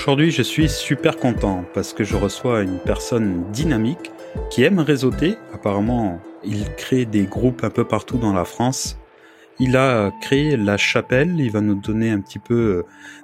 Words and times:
Aujourd'hui, 0.00 0.30
je 0.30 0.42
suis 0.42 0.68
super 0.68 1.16
content 1.16 1.64
parce 1.74 1.92
que 1.92 2.04
je 2.04 2.14
reçois 2.14 2.62
une 2.62 2.78
personne 2.78 3.50
dynamique 3.50 4.12
qui 4.48 4.62
aime 4.62 4.78
réseauter. 4.78 5.34
Apparemment, 5.52 6.20
il 6.44 6.72
crée 6.76 7.04
des 7.04 7.24
groupes 7.24 7.64
un 7.64 7.68
peu 7.68 7.84
partout 7.84 8.16
dans 8.16 8.32
la 8.32 8.44
France. 8.44 8.96
Il 9.58 9.76
a 9.76 10.12
créé 10.22 10.56
La 10.56 10.76
Chapelle. 10.76 11.40
Il 11.40 11.50
va 11.50 11.60
nous 11.60 11.74
donner 11.74 12.10
un 12.10 12.20
petit 12.20 12.38
peu 12.38 12.54
euh, 12.54 12.82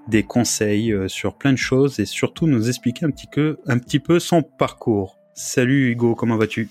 des 0.09 0.25
conseils 0.25 0.93
euh, 0.93 1.07
sur 1.07 1.39
plein 1.39 1.53
de 1.53 1.59
choses 1.59 2.01
et 2.01 2.07
surtout 2.07 2.49
nous 2.49 2.69
expliquer 2.69 3.07
un 3.07 3.11
petit 3.11 3.29
peu, 3.33 3.57
un 3.67 3.79
petit 3.79 4.01
peu 4.01 4.19
son 4.19 4.43
parcours. 4.43 5.17
Salut 5.33 5.93
Hugo, 5.93 6.17
comment 6.17 6.37
vas-tu? 6.37 6.69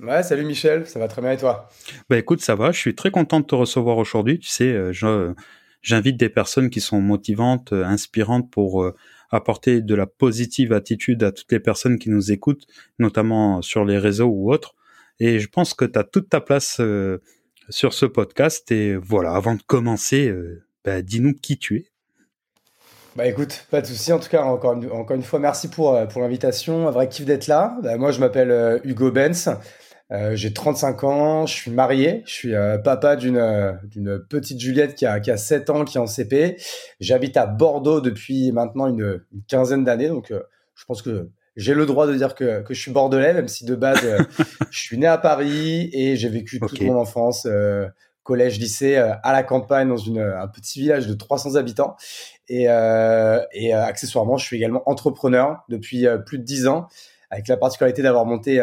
Ouais, 0.00 0.22
salut 0.22 0.46
Michel, 0.46 0.86
ça 0.86 0.98
va 0.98 1.08
très 1.08 1.20
bien 1.20 1.32
et 1.32 1.36
toi? 1.36 1.68
Bah 2.08 2.16
écoute, 2.16 2.40
ça 2.40 2.54
va, 2.54 2.72
je 2.72 2.78
suis 2.78 2.94
très 2.94 3.10
content 3.10 3.40
de 3.40 3.44
te 3.44 3.54
recevoir 3.54 3.98
aujourd'hui. 3.98 4.38
Tu 4.38 4.48
sais, 4.48 4.72
euh, 4.72 5.34
j'invite 5.82 6.16
des 6.16 6.30
personnes 6.30 6.70
qui 6.70 6.80
sont 6.80 7.02
motivantes, 7.02 7.74
inspirantes 7.74 8.50
pour 8.50 8.90
apporter 9.30 9.80
de 9.80 9.94
la 9.94 10.06
positive 10.06 10.72
attitude 10.72 11.22
à 11.22 11.32
toutes 11.32 11.50
les 11.52 11.60
personnes 11.60 11.98
qui 11.98 12.10
nous 12.10 12.32
écoutent, 12.32 12.66
notamment 12.98 13.62
sur 13.62 13.84
les 13.84 13.98
réseaux 13.98 14.28
ou 14.28 14.52
autres. 14.52 14.74
Et 15.18 15.38
je 15.38 15.48
pense 15.48 15.74
que 15.74 15.84
tu 15.84 15.98
as 15.98 16.04
toute 16.04 16.28
ta 16.28 16.40
place 16.40 16.78
euh, 16.80 17.22
sur 17.70 17.94
ce 17.94 18.06
podcast. 18.06 18.70
Et 18.70 18.96
voilà, 18.96 19.32
avant 19.32 19.54
de 19.54 19.62
commencer, 19.62 20.28
euh, 20.28 20.62
bah, 20.84 21.02
dis-nous 21.02 21.34
qui 21.34 21.58
tu 21.58 21.76
es. 21.76 21.86
Bah 23.16 23.26
écoute, 23.26 23.66
pas 23.70 23.80
de 23.80 23.86
souci. 23.86 24.12
En 24.12 24.18
tout 24.18 24.28
cas, 24.28 24.42
encore 24.42 24.74
une, 24.74 24.90
encore 24.90 25.16
une 25.16 25.22
fois, 25.22 25.38
merci 25.38 25.68
pour, 25.68 25.94
euh, 25.94 26.04
pour 26.04 26.20
l'invitation. 26.20 26.86
Un 26.86 26.90
vrai 26.90 27.08
kiff 27.08 27.24
d'être 27.24 27.46
là. 27.46 27.78
Bah, 27.82 27.96
moi, 27.96 28.12
je 28.12 28.20
m'appelle 28.20 28.80
Hugo 28.84 29.10
Benz. 29.10 29.48
Euh, 30.12 30.36
j'ai 30.36 30.52
35 30.52 31.04
ans, 31.04 31.46
je 31.46 31.54
suis 31.54 31.70
marié, 31.70 32.22
je 32.26 32.32
suis 32.32 32.54
euh, 32.54 32.78
papa 32.78 33.16
d'une 33.16 33.38
euh, 33.38 33.72
d'une 33.84 34.20
petite 34.20 34.60
Juliette 34.60 34.94
qui 34.94 35.04
a, 35.04 35.18
qui 35.18 35.32
a 35.32 35.36
7 35.36 35.68
ans, 35.70 35.84
qui 35.84 35.98
est 35.98 36.00
en 36.00 36.06
CP. 36.06 36.56
J'habite 37.00 37.36
à 37.36 37.46
Bordeaux 37.46 38.00
depuis 38.00 38.52
maintenant 38.52 38.86
une, 38.86 39.20
une 39.32 39.42
quinzaine 39.48 39.82
d'années, 39.82 40.08
donc 40.08 40.32
je 40.74 40.84
pense 40.84 41.02
que 41.02 41.28
j'ai 41.56 41.74
le 41.74 41.86
droit 41.86 42.06
de 42.06 42.14
dire 42.14 42.34
que, 42.36 42.62
que 42.62 42.72
je 42.72 42.80
suis 42.80 42.92
bordelais, 42.92 43.34
même 43.34 43.48
si 43.48 43.64
de 43.64 43.74
base 43.74 43.98
je 44.70 44.78
suis 44.78 44.96
né 44.96 45.06
à 45.06 45.18
Paris 45.18 45.90
et 45.92 46.14
j'ai 46.14 46.28
vécu 46.28 46.60
toute 46.60 46.80
mon 46.82 46.96
enfance, 46.96 47.48
collège, 48.22 48.60
lycée, 48.60 48.96
à 48.96 49.32
la 49.32 49.42
campagne 49.42 49.88
dans 49.88 49.96
une, 49.96 50.20
un 50.20 50.46
petit 50.48 50.80
village 50.80 51.06
de 51.06 51.14
300 51.14 51.56
habitants. 51.56 51.96
Et, 52.48 52.64
et 52.64 53.72
accessoirement, 53.72 54.36
je 54.36 54.44
suis 54.44 54.56
également 54.58 54.82
entrepreneur 54.88 55.64
depuis 55.70 56.06
plus 56.26 56.38
de 56.38 56.44
10 56.44 56.66
ans, 56.66 56.88
avec 57.30 57.48
la 57.48 57.56
particularité 57.56 58.02
d'avoir 58.02 58.26
monté 58.26 58.62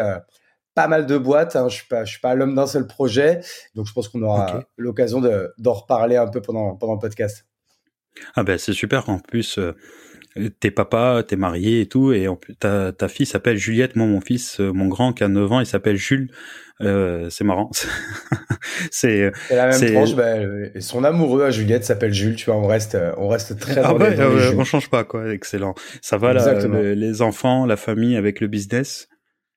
pas 0.74 0.88
mal 0.88 1.06
de 1.06 1.16
boîtes. 1.16 1.56
Hein. 1.56 1.68
Je 1.68 1.76
suis 1.76 1.86
pas, 1.86 2.04
je 2.04 2.12
suis 2.12 2.20
pas 2.20 2.34
l'homme 2.34 2.54
d'un 2.54 2.66
seul 2.66 2.86
projet, 2.86 3.40
donc 3.74 3.86
je 3.86 3.92
pense 3.92 4.08
qu'on 4.08 4.22
aura 4.22 4.64
l'occasion 4.76 5.22
d'en 5.58 5.72
reparler 5.72 6.16
un 6.16 6.28
peu 6.28 6.40
pendant 6.40 6.76
pendant 6.76 6.94
le 6.94 7.00
podcast. 7.00 7.46
Ah 8.34 8.44
ben 8.44 8.58
c'est 8.58 8.72
super. 8.72 9.08
En 9.08 9.18
plus, 9.18 9.58
euh, 9.58 9.74
t'es 10.60 10.70
papa, 10.70 11.22
t'es 11.26 11.36
marié 11.36 11.80
et 11.80 11.86
tout, 11.86 12.12
et 12.12 12.28
en 12.28 12.36
plus, 12.36 12.54
ta, 12.54 12.92
ta 12.92 13.08
fille 13.08 13.26
s'appelle 13.26 13.56
Juliette. 13.56 13.96
Moi, 13.96 14.06
mon 14.06 14.20
fils, 14.20 14.60
euh, 14.60 14.72
mon 14.72 14.86
grand 14.86 15.12
qui 15.12 15.24
a 15.24 15.28
9 15.28 15.52
ans, 15.52 15.60
il 15.60 15.66
s'appelle 15.66 15.96
Jules. 15.96 16.30
Euh, 16.80 17.28
c'est 17.30 17.44
marrant. 17.44 17.70
c'est 18.90 19.30
la 19.50 19.68
même 19.68 19.92
tranche. 19.92 20.14
Bah, 20.14 20.34
son 20.80 21.04
amoureux 21.04 21.44
à 21.44 21.50
Juliette 21.50 21.84
s'appelle 21.84 22.12
Jules. 22.12 22.36
Tu 22.36 22.46
vois, 22.46 22.56
on 22.56 22.66
reste, 22.66 22.96
on 23.16 23.28
reste 23.28 23.58
très. 23.58 23.80
Ah 23.80 23.94
ouais, 23.94 24.16
on 24.56 24.64
change 24.64 24.90
pas 24.90 25.04
quoi. 25.04 25.32
Excellent. 25.32 25.74
Ça 26.02 26.18
va 26.18 26.32
là, 26.32 26.66
les 26.94 27.22
enfants, 27.22 27.66
la 27.66 27.76
famille 27.76 28.16
avec 28.16 28.40
le 28.40 28.48
business? 28.48 29.08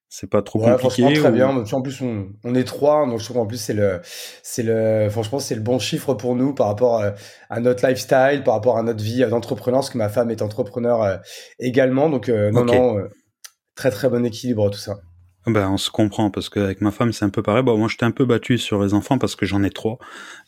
C'est 0.09 0.29
pas 0.29 0.41
trop 0.41 0.59
ouais, 0.59 0.72
compliqué. 0.72 1.01
Franchement, 1.01 1.22
très 1.22 1.31
bien. 1.31 1.50
En 1.50 1.81
plus, 1.81 2.01
on, 2.01 2.29
on, 2.45 2.56
est 2.56 2.63
trois, 2.63 3.06
donc 3.06 3.19
je 3.19 3.25
trouve 3.25 3.38
qu'en 3.38 3.45
plus 3.45 3.57
c'est 3.57 3.73
le, 3.73 4.00
c'est 4.41 4.63
le, 4.63 5.09
franchement, 5.09 5.40
c'est 5.40 5.56
le 5.56 5.62
bon 5.62 5.79
chiffre 5.79 6.13
pour 6.13 6.35
nous 6.35 6.53
par 6.53 6.68
rapport 6.68 7.01
euh, 7.01 7.12
à, 7.50 7.59
notre 7.59 7.85
lifestyle, 7.85 8.41
par 8.45 8.53
rapport 8.53 8.78
à 8.78 8.84
notre 8.84 9.03
vie 9.03 9.25
d'entrepreneur, 9.28 9.81
parce 9.81 9.90
que 9.90 9.97
ma 9.97 10.07
femme 10.07 10.31
est 10.31 10.41
entrepreneur 10.41 11.03
euh, 11.03 11.18
également. 11.59 12.09
Donc 12.09 12.29
euh, 12.29 12.51
non, 12.51 12.63
non, 12.63 13.06
très 13.75 13.91
très 13.91 14.09
bon 14.09 14.25
équilibre 14.25 14.69
tout 14.69 14.79
ça. 14.79 14.97
Ben, 15.47 15.69
on 15.69 15.78
se 15.78 15.90
comprend 15.90 16.29
parce 16.29 16.50
qu'avec 16.50 16.81
ma 16.81 16.91
femme 16.91 17.13
c'est 17.13 17.24
un 17.24 17.29
peu 17.29 17.41
pareil. 17.41 17.63
Bon, 17.63 17.78
moi 17.78 17.88
j'étais 17.89 18.03
un 18.03 18.12
peu 18.12 18.25
battu 18.25 18.57
sur 18.57 18.84
les 18.84 18.94
enfants 18.94 19.18
parce 19.18 19.35
que 19.35 19.45
j'en 19.45 19.63
ai 19.63 19.69
trois 19.69 19.97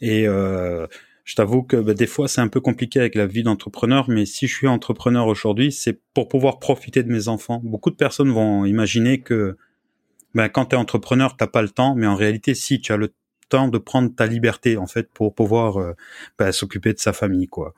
et 0.01 0.27
euh, 0.27 0.87
je 1.29 1.35
t'avoue 1.35 1.61
que 1.61 1.75
bah, 1.75 1.93
des 1.93 2.07
fois 2.07 2.27
c'est 2.27 2.41
un 2.41 2.47
peu 2.47 2.59
compliqué 2.59 2.99
avec 2.99 3.13
la 3.13 3.27
vie 3.27 3.43
d'entrepreneur, 3.43 4.09
mais 4.09 4.25
si 4.25 4.47
je 4.47 4.55
suis 4.55 4.67
entrepreneur 4.67 5.27
aujourd'hui, 5.27 5.71
c'est 5.71 6.01
pour 6.15 6.27
pouvoir 6.27 6.57
profiter 6.57 7.03
de 7.03 7.11
mes 7.11 7.27
enfants. 7.27 7.61
Beaucoup 7.63 7.91
de 7.91 7.95
personnes 7.95 8.31
vont 8.31 8.65
imaginer 8.65 9.19
que 9.19 9.55
ben, 10.33 10.49
quand 10.49 10.65
tu 10.65 10.75
es 10.75 10.79
entrepreneur, 10.79 11.37
t'as 11.37 11.45
pas 11.45 11.61
le 11.61 11.69
temps, 11.69 11.93
mais 11.93 12.07
en 12.07 12.15
réalité, 12.15 12.55
si 12.55 12.81
tu 12.81 12.93
as 12.93 12.97
le 12.97 13.13
temps 13.47 13.67
de 13.67 13.77
prendre 13.77 14.09
ta 14.15 14.25
liberté 14.25 14.77
en 14.77 14.87
fait 14.87 15.07
pour 15.13 15.35
pouvoir 15.35 15.79
euh, 15.79 15.93
ben, 16.39 16.51
s'occuper 16.51 16.93
de 16.93 16.99
sa 16.99 17.13
famille, 17.13 17.47
quoi. 17.47 17.75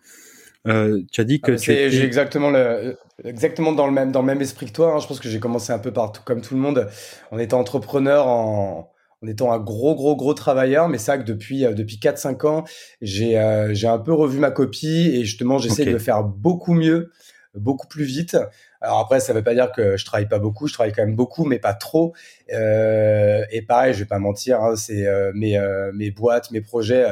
Euh, 0.67 1.01
tu 1.11 1.19
as 1.19 1.23
dit 1.25 1.41
que 1.41 1.53
ah, 1.53 1.57
j'ai 1.57 2.03
exactement 2.03 2.51
le 2.51 2.95
exactement 3.25 3.73
dans 3.73 3.87
le 3.87 3.91
même 3.91 4.13
dans 4.13 4.21
le 4.21 4.27
même 4.27 4.41
esprit 4.41 4.67
que 4.67 4.71
toi. 4.71 4.93
Hein. 4.93 4.99
Je 4.99 5.07
pense 5.07 5.19
que 5.19 5.27
j'ai 5.27 5.41
commencé 5.41 5.73
un 5.73 5.79
peu 5.79 5.91
partout 5.91 6.21
comme 6.23 6.39
tout 6.41 6.53
le 6.53 6.61
monde 6.61 6.87
en 7.31 7.37
étant 7.37 7.59
entrepreneur 7.59 8.27
en 8.27 8.90
en 9.23 9.27
étant 9.27 9.51
un 9.51 9.59
gros, 9.59 9.95
gros, 9.95 10.15
gros 10.15 10.33
travailleur. 10.33 10.89
Mais 10.89 10.97
c'est 10.97 11.11
vrai 11.11 11.23
que 11.23 11.27
depuis, 11.27 11.65
euh, 11.65 11.73
depuis 11.73 11.97
4-5 11.97 12.47
ans, 12.47 12.63
j'ai 13.01 13.39
euh, 13.39 13.73
j'ai 13.73 13.87
un 13.87 13.99
peu 13.99 14.13
revu 14.13 14.39
ma 14.39 14.51
copie 14.51 15.11
et 15.13 15.23
justement, 15.25 15.57
j'essaie 15.57 15.85
de 15.85 15.97
faire 15.97 16.23
beaucoup 16.23 16.73
mieux, 16.73 17.11
beaucoup 17.55 17.87
plus 17.87 18.03
vite. 18.03 18.37
Alors 18.81 18.97
après, 18.97 19.19
ça 19.19 19.31
veut 19.33 19.43
pas 19.43 19.53
dire 19.53 19.71
que 19.71 19.95
je 19.95 20.05
travaille 20.05 20.27
pas 20.27 20.39
beaucoup, 20.39 20.67
je 20.67 20.73
travaille 20.73 20.91
quand 20.91 21.05
même 21.05 21.15
beaucoup, 21.15 21.45
mais 21.45 21.59
pas 21.59 21.75
trop. 21.75 22.13
Euh, 22.51 23.43
et 23.51 23.61
pareil, 23.61 23.93
je 23.93 23.99
vais 23.99 24.05
pas 24.05 24.17
mentir, 24.17 24.59
hein, 24.61 24.75
c'est 24.75 25.05
euh, 25.05 25.31
mes, 25.35 25.55
euh, 25.55 25.91
mes 25.93 26.09
boîtes, 26.09 26.49
mes 26.49 26.61
projets 26.61 27.05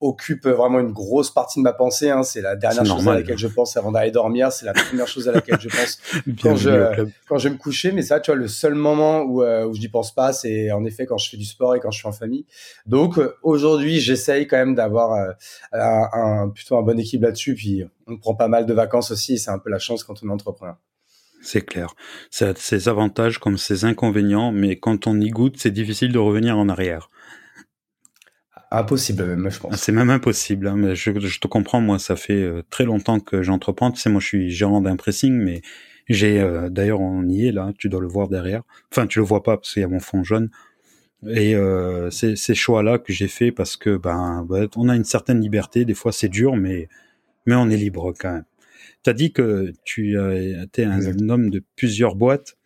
occupent 0.00 0.46
vraiment 0.46 0.78
une 0.78 0.92
grosse 0.92 1.30
partie 1.30 1.58
de 1.58 1.62
ma 1.62 1.72
pensée. 1.72 2.10
Hein. 2.10 2.22
C'est 2.22 2.42
la 2.42 2.54
dernière 2.54 2.84
chose 2.84 3.08
à 3.08 3.14
laquelle 3.14 3.38
je 3.38 3.46
pense 3.46 3.78
avant 3.78 3.92
d'aller 3.92 4.10
dormir. 4.10 4.52
C'est 4.52 4.66
la 4.66 4.74
première 4.74 5.08
chose 5.08 5.26
à 5.26 5.32
laquelle 5.32 5.58
je 5.58 5.70
pense 5.70 5.98
quand 6.42 6.54
je 6.54 7.06
quand 7.26 7.38
je 7.38 7.48
vais 7.48 7.54
me 7.54 7.58
coucher. 7.58 7.92
Mais 7.92 8.02
ça, 8.02 8.20
tu 8.20 8.30
vois, 8.30 8.38
le 8.38 8.46
seul 8.46 8.74
moment 8.74 9.22
où 9.22 9.42
où 9.42 9.74
je 9.74 9.80
n'y 9.80 9.88
pense 9.88 10.14
pas, 10.14 10.34
c'est 10.34 10.70
en 10.70 10.84
effet 10.84 11.06
quand 11.06 11.16
je 11.16 11.30
fais 11.30 11.38
du 11.38 11.46
sport 11.46 11.74
et 11.74 11.80
quand 11.80 11.90
je 11.90 11.98
suis 11.98 12.08
en 12.08 12.12
famille. 12.12 12.44
Donc 12.84 13.18
aujourd'hui, 13.42 14.00
j'essaye 14.00 14.46
quand 14.46 14.58
même 14.58 14.74
d'avoir 14.74 15.34
un, 15.72 16.08
un, 16.12 16.48
plutôt 16.50 16.76
un 16.76 16.82
bon 16.82 17.00
équilibre 17.00 17.24
là-dessus. 17.24 17.54
Puis 17.54 17.84
on 18.06 18.18
prend 18.18 18.34
pas 18.34 18.48
mal 18.48 18.66
de 18.66 18.74
vacances 18.74 19.10
aussi. 19.10 19.38
C'est 19.38 19.50
un 19.50 19.58
peu 19.58 19.70
la 19.70 19.78
chance 19.78 20.04
quand 20.04 20.22
on 20.22 20.28
est 20.28 20.32
entrepreneur 20.32 20.76
c'est 21.46 21.62
clair. 21.62 21.94
Ça 22.30 22.50
a 22.50 22.54
ses 22.54 22.88
avantages 22.88 23.38
comme 23.38 23.58
ses 23.58 23.84
inconvénients, 23.84 24.52
mais 24.52 24.76
quand 24.76 25.06
on 25.06 25.20
y 25.20 25.30
goûte, 25.30 25.56
c'est 25.58 25.70
difficile 25.70 26.12
de 26.12 26.18
revenir 26.18 26.58
en 26.58 26.68
arrière. 26.68 27.10
Impossible 28.70 29.24
même, 29.24 29.50
je 29.50 29.60
pense. 29.60 29.76
C'est 29.76 29.92
même 29.92 30.10
impossible. 30.10 30.66
Hein, 30.66 30.76
mais 30.76 30.96
je, 30.96 31.40
te 31.40 31.46
comprends, 31.46 31.80
moi, 31.80 31.98
ça 31.98 32.16
fait 32.16 32.42
euh, 32.42 32.62
très 32.68 32.84
longtemps 32.84 33.20
que 33.20 33.42
j'entreprends. 33.42 33.92
Tu 33.92 34.00
sais, 34.00 34.10
moi, 34.10 34.20
je 34.20 34.26
suis 34.26 34.50
gérant 34.50 34.80
d'un 34.80 34.96
pressing, 34.96 35.32
mais 35.32 35.62
j'ai, 36.08 36.40
euh, 36.40 36.68
d'ailleurs, 36.68 37.00
on 37.00 37.26
y 37.28 37.46
est 37.46 37.52
là. 37.52 37.72
Tu 37.78 37.88
dois 37.88 38.00
le 38.00 38.08
voir 38.08 38.28
derrière. 38.28 38.62
Enfin, 38.92 39.06
tu 39.06 39.20
le 39.20 39.24
vois 39.24 39.42
pas 39.42 39.56
parce 39.56 39.72
qu'il 39.72 39.82
y 39.82 39.84
a 39.84 39.88
mon 39.88 40.00
fond 40.00 40.24
jaune. 40.24 40.50
Et 41.28 41.54
euh, 41.54 42.10
c'est 42.10 42.36
ces 42.36 42.54
choix-là 42.54 42.98
que 42.98 43.12
j'ai 43.12 43.28
fait 43.28 43.52
parce 43.52 43.76
que 43.76 43.96
ben, 43.96 44.46
on 44.76 44.88
a 44.88 44.96
une 44.96 45.04
certaine 45.04 45.40
liberté. 45.40 45.84
Des 45.84 45.94
fois, 45.94 46.12
c'est 46.12 46.28
dur, 46.28 46.56
mais 46.56 46.88
mais 47.46 47.54
on 47.54 47.70
est 47.70 47.76
libre 47.76 48.12
quand 48.18 48.32
même. 48.32 48.44
Tu 49.04 49.10
as 49.10 49.12
dit 49.12 49.32
que 49.32 49.72
tu 49.84 50.16
étais 50.62 50.84
un 50.84 51.28
homme 51.28 51.50
de 51.50 51.62
plusieurs 51.76 52.14
boîtes, 52.14 52.56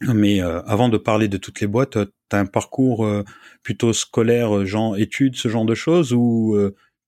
mais 0.00 0.42
euh, 0.42 0.60
avant 0.62 0.88
de 0.88 0.98
parler 0.98 1.28
de 1.28 1.36
toutes 1.36 1.60
les 1.60 1.66
boîtes, 1.66 1.92
tu 1.92 2.36
as 2.36 2.38
un 2.38 2.46
parcours 2.46 3.06
euh, 3.06 3.24
plutôt 3.62 3.92
scolaire, 3.92 4.56
euh, 4.56 4.64
genre 4.64 4.96
études, 4.96 5.36
ce 5.36 5.48
genre 5.48 5.64
de 5.64 5.74
choses, 5.74 6.12
ou 6.12 6.56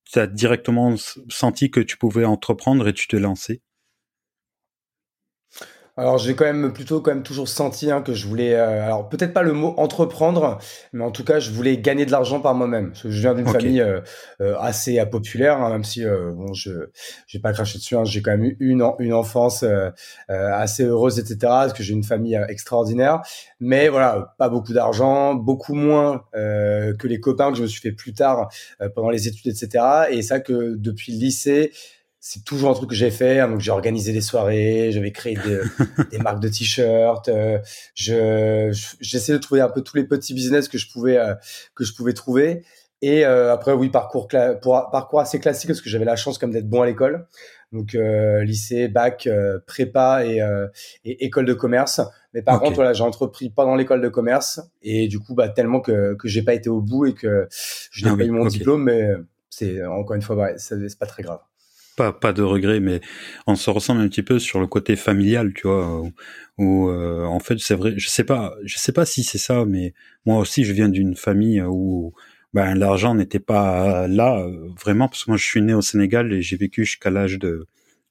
tu 0.05 0.19
as 0.19 0.27
directement 0.27 0.95
senti 1.29 1.71
que 1.71 1.81
tu 1.81 1.97
pouvais 1.97 2.25
entreprendre 2.25 2.87
et 2.89 2.93
tu 2.95 3.09
te 3.09 3.17
lançais 3.17 3.61
alors 5.99 6.19
j'ai 6.19 6.35
quand 6.35 6.45
même 6.45 6.75
plutôt 6.75 7.01
quand 7.01 7.11
même 7.11 7.23
toujours 7.23 7.49
senti 7.49 7.91
hein, 7.91 8.03
que 8.03 8.13
je 8.13 8.27
voulais, 8.27 8.55
euh, 8.55 8.85
alors 8.85 9.09
peut-être 9.09 9.33
pas 9.33 9.43
le 9.43 9.55
mot 9.55 9.73
entreprendre, 9.79 10.59
mais 10.93 11.03
en 11.03 11.11
tout 11.11 11.25
cas 11.25 11.41
je 11.41 11.51
voulais 11.51 11.79
gagner 11.79 12.05
de 12.05 12.11
l'argent 12.11 12.41
par 12.41 12.55
moi-même. 12.55 12.93
Je 13.03 13.09
viens 13.09 13.35
d'une 13.35 13.47
famille 13.47 13.81
euh, 13.81 14.01
euh, 14.43 14.57
assez 14.59 15.03
populaire, 15.07 15.63
hein, 15.63 15.71
même 15.71 15.85
si 15.85 16.05
bon 16.05 16.53
je 16.53 16.91
j'ai 17.27 17.39
pas 17.39 17.53
craché 17.55 17.79
dessus, 17.79 17.97
hein, 17.97 18.05
j'ai 18.05 18.21
quand 18.21 18.33
même 18.33 18.45
eu 18.45 18.57
une 18.61 18.87
une 18.99 19.15
enfance 19.15 19.65
assez 20.29 20.85
heureuse, 20.85 21.19
etc. 21.19 21.39
Parce 21.41 21.73
que 21.73 21.83
j'ai 21.83 21.95
une 21.95 22.05
famille 22.05 22.39
extraordinaire, 22.49 23.23
mais 23.59 23.89
voilà 23.89 24.35
pas 24.39 24.51
beaucoup 24.51 24.75
d'argent, 24.75 25.35
beaucoup 25.35 25.75
moins 25.75 26.25
que 26.35 27.07
les 27.07 27.21
copains 27.21 27.51
que 27.53 27.57
je 27.57 27.63
me 27.63 27.69
suis 27.69 27.81
fait 27.81 27.93
plus 27.93 28.13
tard 28.13 28.51
pendant 28.95 29.11
les 29.11 29.29
études, 29.29 29.47
etc. 29.47 29.85
Et 30.11 30.21
ça 30.21 30.41
que 30.41 30.75
depuis 30.77 31.13
le 31.13 31.19
lycée 31.19 31.73
c'est 32.29 32.45
toujours 32.45 32.71
un 32.71 32.75
truc 32.75 32.91
que 32.91 32.97
j'ai 32.97 33.13
fait. 33.13 33.39
Hein. 33.39 33.49
donc 33.49 33.61
j'ai 33.61 33.71
organisé 33.71 34.13
des 34.13 34.21
soirées, 34.21 34.91
j'avais 34.91 35.13
créé 35.13 35.37
des, 35.37 36.19
marques 36.19 36.41
de 36.41 36.49
t-shirts. 36.49 37.29
Euh, 37.29 37.61
je 37.95 38.77
j'essaie 39.01 39.33
de 39.33 39.39
trouver 39.39 39.61
un 39.61 39.69
peu 39.69 39.81
tous 39.81 39.97
les 39.97 40.03
petits 40.03 40.35
business 40.35 40.67
que 40.67 40.77
je 40.77 40.91
pouvais 40.91 41.19
euh, 41.19 41.35
que 41.77 41.85
je 41.85 41.95
pouvais 41.95 42.15
trouver. 42.15 42.65
Et 43.01 43.25
euh, 43.25 43.53
après 43.53 43.75
oui 43.75 43.91
parcours 43.91 44.27
pour, 44.61 44.91
parcours 44.91 45.21
assez 45.21 45.39
classique 45.39 45.69
parce 45.69 45.81
que 45.81 45.89
j'avais 45.89 46.05
la 46.05 46.17
chance 46.17 46.39
comme 46.39 46.51
d'être 46.51 46.69
bon 46.69 46.83
à 46.83 46.87
l'école. 46.87 47.29
Donc 47.71 47.97
lycée, 48.43 48.89
bac, 48.89 49.29
prépa 49.67 50.25
et, 50.25 50.41
et, 51.05 51.25
école 51.27 51.45
de 51.45 51.55
commerce. 51.55 52.01
Mais 52.35 52.43
par 52.43 52.59
contre 52.59 52.75
voilà 52.75 52.93
j'ai 52.93 53.05
entrepris 53.05 53.51
pendant 53.51 53.77
l'école 53.77 54.01
de 54.01 54.09
commerce 54.09 54.61
et 54.83 55.07
du 55.07 55.21
coup 55.21 55.35
bah 55.35 55.49
tellement 55.49 55.81
que 55.81 56.15
que 56.15 56.27
j'ai 56.27 56.43
pas 56.43 56.55
été 56.55 56.71
au 56.71 56.81
bout 56.81 57.07
et 57.07 57.15
que 57.15 57.47
je 57.93 58.05
n'ai 58.05 58.11
ah 58.11 58.17
pas 58.17 58.25
eu 58.25 58.31
mon 58.31 58.47
diplôme 58.47 58.83
mais 58.83 59.11
c'est 59.49 59.85
encore 59.85 60.17
une 60.17 60.23
fois 60.23 60.59
c'est 60.59 60.99
pas 60.99 61.07
très 61.07 61.23
grave. 61.23 61.39
Pas 61.97 62.13
pas 62.13 62.33
de 62.33 62.43
regret, 62.43 62.81
mais 62.81 63.01
on 63.47 63.57
se 63.57 63.71
ressemble 63.71 64.01
un 64.03 64.09
petit 64.09 64.23
peu 64.23 64.39
sur 64.39 64.61
le 64.61 64.67
côté 64.67 64.97
familial, 64.97 65.53
tu 65.55 65.67
vois. 65.67 66.03
Où, 66.59 66.89
euh, 66.89 67.25
en 67.25 67.41
fait, 67.41 67.59
c'est 67.59 67.75
vrai, 67.75 67.95
je 67.97 68.09
sais 68.09 68.25
pas, 68.25 68.55
je 68.65 68.79
sais 68.79 68.93
pas 68.93 69.05
si 69.07 69.25
c'est 69.25 69.39
ça, 69.39 69.65
mais 69.67 69.95
moi 70.27 70.39
aussi, 70.39 70.65
je 70.65 70.73
viens 70.73 70.89
d'une 70.89 71.17
famille 71.17 71.63
où 71.63 72.15
ben, 72.55 72.75
l'argent 72.75 73.15
n'était 73.15 73.41
pas 73.41 74.09
là 74.09 74.39
euh, 74.41 74.69
vraiment 74.81 75.09
parce 75.09 75.25
que 75.25 75.31
moi, 75.31 75.39
je 75.39 75.45
suis 75.45 75.63
né 75.63 75.75
au 75.75 75.83
Sénégal 75.83 76.33
et 76.33 76.43
j'ai 76.43 76.57
vécu 76.57 76.85
jusqu'à 76.85 77.11
l'âge 77.11 77.39
de 77.39 77.67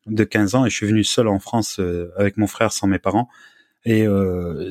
de 0.08 0.24
15 0.24 0.56
ans 0.56 0.66
et 0.66 0.70
je 0.70 0.76
suis 0.76 0.86
venu 0.88 1.04
seul 1.04 1.28
en 1.28 1.40
France 1.40 1.80
euh, 1.80 2.12
avec 2.18 2.38
mon 2.38 2.48
frère 2.48 2.72
sans 2.74 2.88
mes 2.88 3.00
parents. 3.00 3.30
Et 3.86 4.08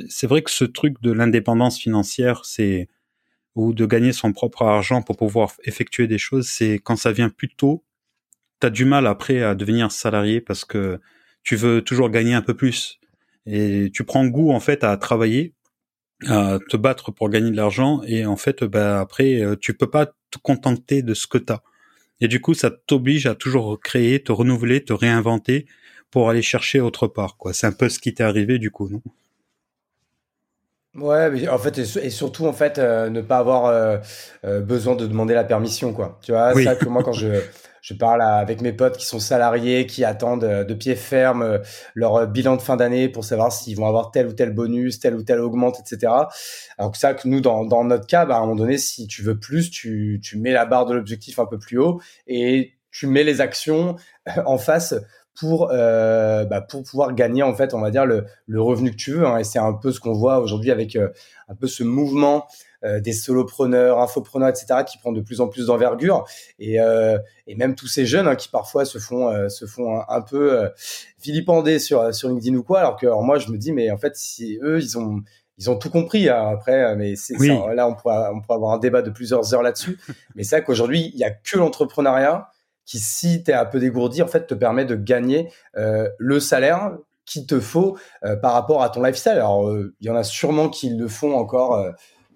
c'est 0.09 0.27
vrai 0.27 0.43
que 0.43 0.51
ce 0.51 0.65
truc 0.65 1.01
de 1.01 1.13
l'indépendance 1.13 1.79
financière, 1.79 2.45
c'est 2.45 2.89
ou 3.55 3.73
de 3.73 3.87
gagner 3.87 4.13
son 4.13 4.33
propre 4.33 4.63
argent 4.63 5.03
pour 5.03 5.17
pouvoir 5.17 5.53
effectuer 5.65 6.07
des 6.07 6.19
choses, 6.19 6.49
c'est 6.49 6.81
quand 6.83 6.97
ça 6.97 7.13
vient 7.13 7.29
plus 7.29 7.49
tôt, 7.49 7.85
t'as 8.65 8.71
du 8.71 8.87
mal 8.87 9.07
après 9.07 9.43
à 9.43 9.55
devenir 9.55 9.93
salarié 9.93 10.41
parce 10.41 10.65
que 10.65 10.99
tu 11.43 11.55
veux 11.55 11.83
toujours 11.83 12.09
gagner 12.09 12.33
un 12.33 12.41
peu 12.41 12.55
plus 12.55 12.99
et 13.45 13.91
tu 13.93 14.05
prends 14.05 14.25
goût 14.25 14.53
en 14.53 14.61
fait 14.61 14.85
à 14.85 14.97
travailler, 14.97 15.53
à 16.27 16.59
te 16.71 16.79
battre 16.79 17.13
pour 17.13 17.29
gagner 17.29 17.51
de 17.51 17.57
l'argent 17.57 18.01
et 18.07 18.25
en 18.25 18.37
fait 18.37 18.65
bah 18.65 19.01
après 19.01 19.43
euh, 19.43 19.55
tu 19.55 19.75
peux 19.75 19.91
pas 19.91 20.07
te 20.07 20.39
contenter 20.43 21.03
de 21.03 21.13
ce 21.13 21.27
que 21.27 21.37
t'as 21.37 21.61
et 22.23 22.27
du 22.27 22.41
coup 22.41 22.55
ça 22.55 22.71
t'oblige 22.71 23.27
à 23.27 23.35
toujours 23.35 23.79
créer, 23.79 24.23
te 24.23 24.33
renouveler, 24.33 24.83
te 24.83 24.95
réinventer 24.95 25.67
pour 26.11 26.31
aller 26.31 26.41
chercher 26.41 26.81
autre 26.81 27.07
part 27.07 27.37
quoi. 27.37 27.53
C'est 27.53 27.67
un 27.67 27.73
peu 27.73 27.91
ce 27.91 27.99
qui 27.99 28.15
t'est 28.15 28.25
arrivé 28.25 28.59
du 28.59 28.71
coup 28.71 28.89
non? 28.89 29.03
Ouais, 30.97 31.29
mais 31.29 31.49
en 31.49 31.59
fait, 31.59 31.77
et, 31.79 32.11
surtout, 32.11 32.47
en 32.47 32.53
fait, 32.53 32.79
euh, 32.79 33.11
ne 33.11 33.21
pas 33.21 33.39
avoir 33.39 33.67
euh, 33.67 33.99
euh, 34.45 34.61
besoin 34.61 34.95
de 34.95 35.07
demander 35.07 35.35
la 35.35 35.43
permission, 35.43 35.93
quoi. 35.93 36.21
Tu 36.23 36.31
vois, 36.31 36.55
c'est 36.55 36.63
ça 36.63 36.77
que 36.77 36.89
moi, 36.89 37.03
quand 37.03 37.13
je, 37.13 37.41
je 37.85 37.93
parle 37.93 38.23
avec 38.23 38.63
mes 38.63 38.73
potes 38.73 38.97
qui 38.97 39.05
sont 39.05 39.19
salariés, 39.19 39.85
qui 39.85 40.05
attendent 40.05 40.47
de 40.47 40.75
pied 40.75 40.95
ferme 40.95 41.61
leur 41.95 42.27
bilan 42.27 42.57
de 42.57 42.63
fin 42.63 42.77
d'année 42.77 43.11
pour 43.11 43.25
savoir 43.25 43.53
s'ils 43.53 43.77
vont 43.77 43.87
avoir 43.87 44.11
tel 44.11 44.27
ou 44.27 44.33
tel 44.33 44.55
bonus, 44.55 45.01
tel 45.01 45.15
ou 45.15 45.23
tel 45.23 45.39
augmente, 45.39 45.79
etc. 45.81 46.11
Alors 46.79 46.93
que 46.93 46.97
ça, 46.97 47.13
que 47.13 47.29
nous, 47.29 47.43
dans, 47.43 47.85
notre 47.85 48.07
cas, 48.07 48.25
bah, 48.25 48.37
à 48.37 48.39
un 48.39 48.41
moment 48.47 48.55
donné, 48.55 48.79
si 48.79 49.07
tu 49.07 49.23
veux 49.23 49.39
plus, 49.39 49.71
tu, 49.71 50.19
tu 50.23 50.39
mets 50.39 50.53
la 50.53 50.65
barre 50.65 50.87
de 50.87 50.95
l'objectif 50.95 51.39
un 51.39 51.45
peu 51.45 51.59
plus 51.59 51.77
haut 51.77 52.01
et 52.27 52.73
tu 52.91 53.07
mets 53.07 53.23
les 53.23 53.43
actions 53.43 53.97
en 54.47 54.57
face 54.57 54.95
pour 55.39 55.69
euh, 55.71 56.47
bah, 56.47 56.63
pour 56.63 56.85
pouvoir 56.85 57.13
gagner 57.13 57.43
en 57.43 57.55
fait 57.55 57.75
on 57.75 57.81
va 57.81 57.91
dire 57.91 58.07
le, 58.07 58.25
le 58.47 58.63
revenu 58.63 58.93
que 58.93 58.97
tu 58.97 59.11
veux 59.11 59.27
hein. 59.27 59.39
et 59.39 59.43
c'est 59.45 59.59
un 59.59 59.73
peu 59.73 59.91
ce 59.91 59.99
qu'on 59.99 60.13
voit 60.13 60.39
aujourd'hui 60.39 60.71
avec 60.71 60.95
euh, 60.95 61.09
un 61.49 61.57
peu 61.57 61.67
ce 61.67 61.83
mouvement 61.83 62.47
euh, 62.85 63.01
des 63.01 63.13
solopreneurs 63.13 64.01
infopreneurs 64.01 64.49
etc 64.49 64.81
qui 64.87 64.99
prend 64.99 65.13
de 65.13 65.21
plus 65.21 65.41
en 65.41 65.49
plus 65.49 65.67
d'envergure 65.67 66.25
et 66.59 66.81
euh, 66.81 67.19
et 67.47 67.55
même 67.55 67.75
tous 67.75 67.87
ces 67.87 68.07
jeunes 68.07 68.29
hein, 68.29 68.37
qui 68.37 68.49
parfois 68.49 68.85
se 68.85 68.99
font 68.99 69.29
euh, 69.29 69.49
se 69.49 69.67
font 69.67 70.03
un, 70.09 70.21
peu 70.23 70.71
vilipender 71.23 71.79
sur 71.79 72.15
sur 72.15 72.29
LinkedIn 72.29 72.57
ou 72.57 72.63
quoi 72.63 72.81
alors 72.81 72.97
que 72.97 73.07
moi 73.07 73.39
je 73.39 73.51
me 73.51 73.59
dis 73.59 73.73
mais 73.73 73.91
en 73.91 73.99
fait 73.99 74.17
si 74.17 74.59
eux 74.63 74.81
ils 74.81 74.99
ont 74.99 75.23
ils 75.57 75.71
ont 75.71 75.77
tout 75.77 75.91
compris 75.91 76.29
hein, 76.29 76.49
après, 76.53 76.97
mais 76.97 77.15
c'est 77.15 77.37
là 77.39 77.87
on 77.87 77.95
pourra, 77.95 78.33
on 78.33 78.41
pourra 78.41 78.57
avoir 78.57 78.73
un 78.73 78.79
débat 78.79 79.03
de 79.03 79.11
plusieurs 79.11 79.55
heures 79.55 79.63
là-dessus. 79.63 80.01
mais 80.35 80.43
c'est 80.43 80.57
vrai 80.57 80.65
qu'aujourd'hui 80.65 81.13
il 81.15 81.21
y 81.21 81.23
a 81.23 81.31
que 81.31 81.57
l'entrepreneuriat 81.57 82.49
qui, 82.87 82.99
si 82.99 83.43
tu 83.43 83.51
es 83.51 83.55
un 83.55 83.65
peu 83.65 83.79
dégourdi, 83.79 84.23
en 84.23 84.27
fait, 84.27 84.47
te 84.47 84.55
permet 84.55 84.85
de 84.85 84.97
gagner 84.97 85.51
euh, 85.77 86.09
le 86.19 86.41
salaire 86.41 86.97
qu'il 87.27 87.47
te 87.47 87.59
faut 87.59 87.97
euh, 88.25 88.37
par 88.37 88.53
rapport 88.53 88.83
à 88.83 88.91
ton 88.91 89.03
lifestyle. 89.03 89.33
Alors, 89.33 89.67
euh, 89.69 89.95
il 90.01 90.07
y 90.07 90.11
en 90.11 90.17
a 90.17 90.25
sûrement 90.25 90.69
qui 90.69 90.91
le 90.91 91.09
font 91.09 91.35
encore, 91.35 91.83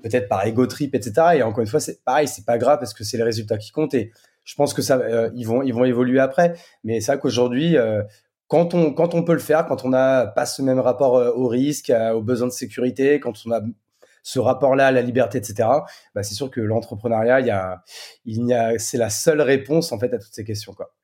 peut-être 0.02 0.28
par 0.28 0.46
ego 0.46 0.66
trip, 0.66 0.94
etc. 0.94 1.12
Et 1.36 1.42
encore 1.42 1.60
une 1.60 1.66
fois, 1.66 1.80
c'est 1.80 2.02
pareil, 2.04 2.28
c'est 2.28 2.44
pas 2.44 2.58
grave 2.58 2.78
parce 2.78 2.94
que 2.94 3.04
c'est 3.04 3.16
les 3.16 3.22
résultats 3.22 3.58
qui 3.58 3.70
comptent. 3.70 3.94
Et 3.94 4.12
je 4.44 4.54
pense 4.54 4.74
que 4.74 4.82
ça, 4.82 5.00
ils 5.34 5.44
vont, 5.44 5.62
ils 5.62 5.72
vont 5.72 5.84
évoluer 5.84 6.20
après. 6.20 6.54
Mais 6.84 7.00
c'est 7.00 7.12
vrai 7.12 7.20
qu'aujourd'hui, 7.20 7.76
quand 8.46 8.74
on, 8.74 8.92
quand 8.92 9.14
on 9.14 9.22
peut 9.22 9.34
le 9.34 9.38
faire, 9.38 9.66
quand 9.66 9.84
on 9.84 9.90
n'a 9.90 10.26
pas 10.26 10.46
ce 10.46 10.62
même 10.62 10.80
rapport 10.80 11.12
au 11.36 11.48
risque, 11.48 11.92
aux 12.14 12.22
besoins 12.22 12.48
de 12.48 12.52
sécurité, 12.52 13.20
quand 13.20 13.34
on 13.46 13.52
a 13.52 13.60
ce 14.22 14.38
rapport-là 14.38 14.88
à 14.88 14.92
la 14.92 15.00
liberté, 15.00 15.38
etc. 15.38 15.68
Bah, 16.14 16.22
c'est 16.22 16.34
sûr 16.34 16.50
que 16.50 16.60
l'entrepreneuriat, 16.60 17.40
il 17.40 17.46
y 17.46 17.50
a, 17.50 17.82
il 18.26 18.46
y 18.46 18.52
a, 18.52 18.78
c'est 18.78 18.98
la 18.98 19.08
seule 19.08 19.40
réponse 19.40 19.90
en 19.92 19.98
fait 19.98 20.12
à 20.12 20.18
toutes 20.18 20.34
ces 20.34 20.44
questions, 20.44 20.74
quoi. 20.74 20.94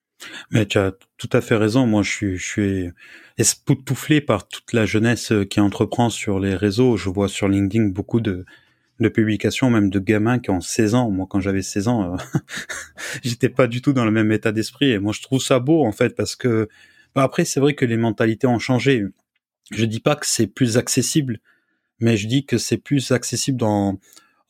Mais 0.50 0.66
tu 0.66 0.78
as 0.78 0.92
tout 1.16 1.30
à 1.32 1.40
fait 1.40 1.56
raison. 1.56 1.86
Moi, 1.86 2.02
je 2.02 2.10
suis, 2.10 2.36
je 2.36 2.46
suis 2.46 2.90
espoutouflé 3.36 4.20
par 4.20 4.46
toute 4.46 4.72
la 4.72 4.86
jeunesse 4.86 5.32
qui 5.50 5.60
entreprend 5.60 6.08
sur 6.08 6.38
les 6.38 6.54
réseaux. 6.54 6.96
Je 6.96 7.08
vois 7.08 7.28
sur 7.28 7.48
LinkedIn 7.48 7.86
beaucoup 7.86 8.20
de, 8.20 8.44
de 9.00 9.08
publications, 9.08 9.70
même 9.70 9.90
de 9.90 9.98
gamins 9.98 10.38
qui 10.38 10.50
ont 10.50 10.60
16 10.60 10.94
ans. 10.94 11.10
Moi, 11.10 11.26
quand 11.28 11.40
j'avais 11.40 11.62
16 11.62 11.88
ans, 11.88 12.14
euh, 12.14 12.40
j'étais 13.24 13.48
pas 13.48 13.66
du 13.66 13.82
tout 13.82 13.92
dans 13.92 14.04
le 14.04 14.10
même 14.10 14.30
état 14.32 14.52
d'esprit. 14.52 14.90
Et 14.90 14.98
moi, 14.98 15.12
je 15.12 15.22
trouve 15.22 15.40
ça 15.40 15.58
beau, 15.58 15.84
en 15.84 15.92
fait, 15.92 16.14
parce 16.16 16.36
que, 16.36 16.68
bah, 17.14 17.22
après, 17.22 17.44
c'est 17.44 17.60
vrai 17.60 17.74
que 17.74 17.84
les 17.84 17.96
mentalités 17.96 18.46
ont 18.46 18.58
changé. 18.58 19.04
Je 19.70 19.84
dis 19.84 20.00
pas 20.00 20.16
que 20.16 20.26
c'est 20.26 20.46
plus 20.46 20.76
accessible, 20.76 21.40
mais 22.00 22.16
je 22.16 22.28
dis 22.28 22.44
que 22.44 22.58
c'est 22.58 22.76
plus 22.78 23.12
accessible 23.12 23.58
dans 23.58 23.98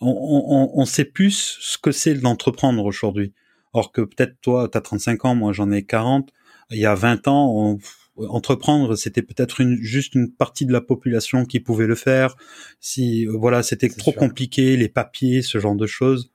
on, 0.00 0.10
on, 0.48 0.80
on 0.80 0.84
sait 0.84 1.04
plus 1.04 1.58
ce 1.60 1.78
que 1.78 1.92
c'est 1.92 2.14
d'entreprendre 2.14 2.84
aujourd'hui. 2.84 3.32
Or 3.72 3.92
que 3.92 4.02
peut-être 4.02 4.40
toi, 4.40 4.68
tu 4.70 4.78
as 4.78 4.80
35 4.80 5.24
ans, 5.24 5.34
moi 5.34 5.52
j'en 5.52 5.70
ai 5.70 5.84
40. 5.84 6.30
Il 6.70 6.78
y 6.78 6.86
a 6.86 6.94
20 6.94 7.28
ans, 7.28 7.78
entreprendre, 8.16 8.96
c'était 8.96 9.22
peut-être 9.22 9.60
une, 9.60 9.76
juste 9.80 10.14
une 10.14 10.30
partie 10.30 10.66
de 10.66 10.72
la 10.72 10.80
population 10.80 11.44
qui 11.44 11.60
pouvait 11.60 11.86
le 11.86 11.94
faire. 11.94 12.36
Si 12.80 13.26
voilà, 13.26 13.62
c'était 13.62 13.88
trop 13.88 14.12
compliqué, 14.12 14.76
les 14.76 14.88
papiers, 14.88 15.42
ce 15.42 15.58
genre 15.58 15.74
de 15.74 15.86
choses. 15.86 16.30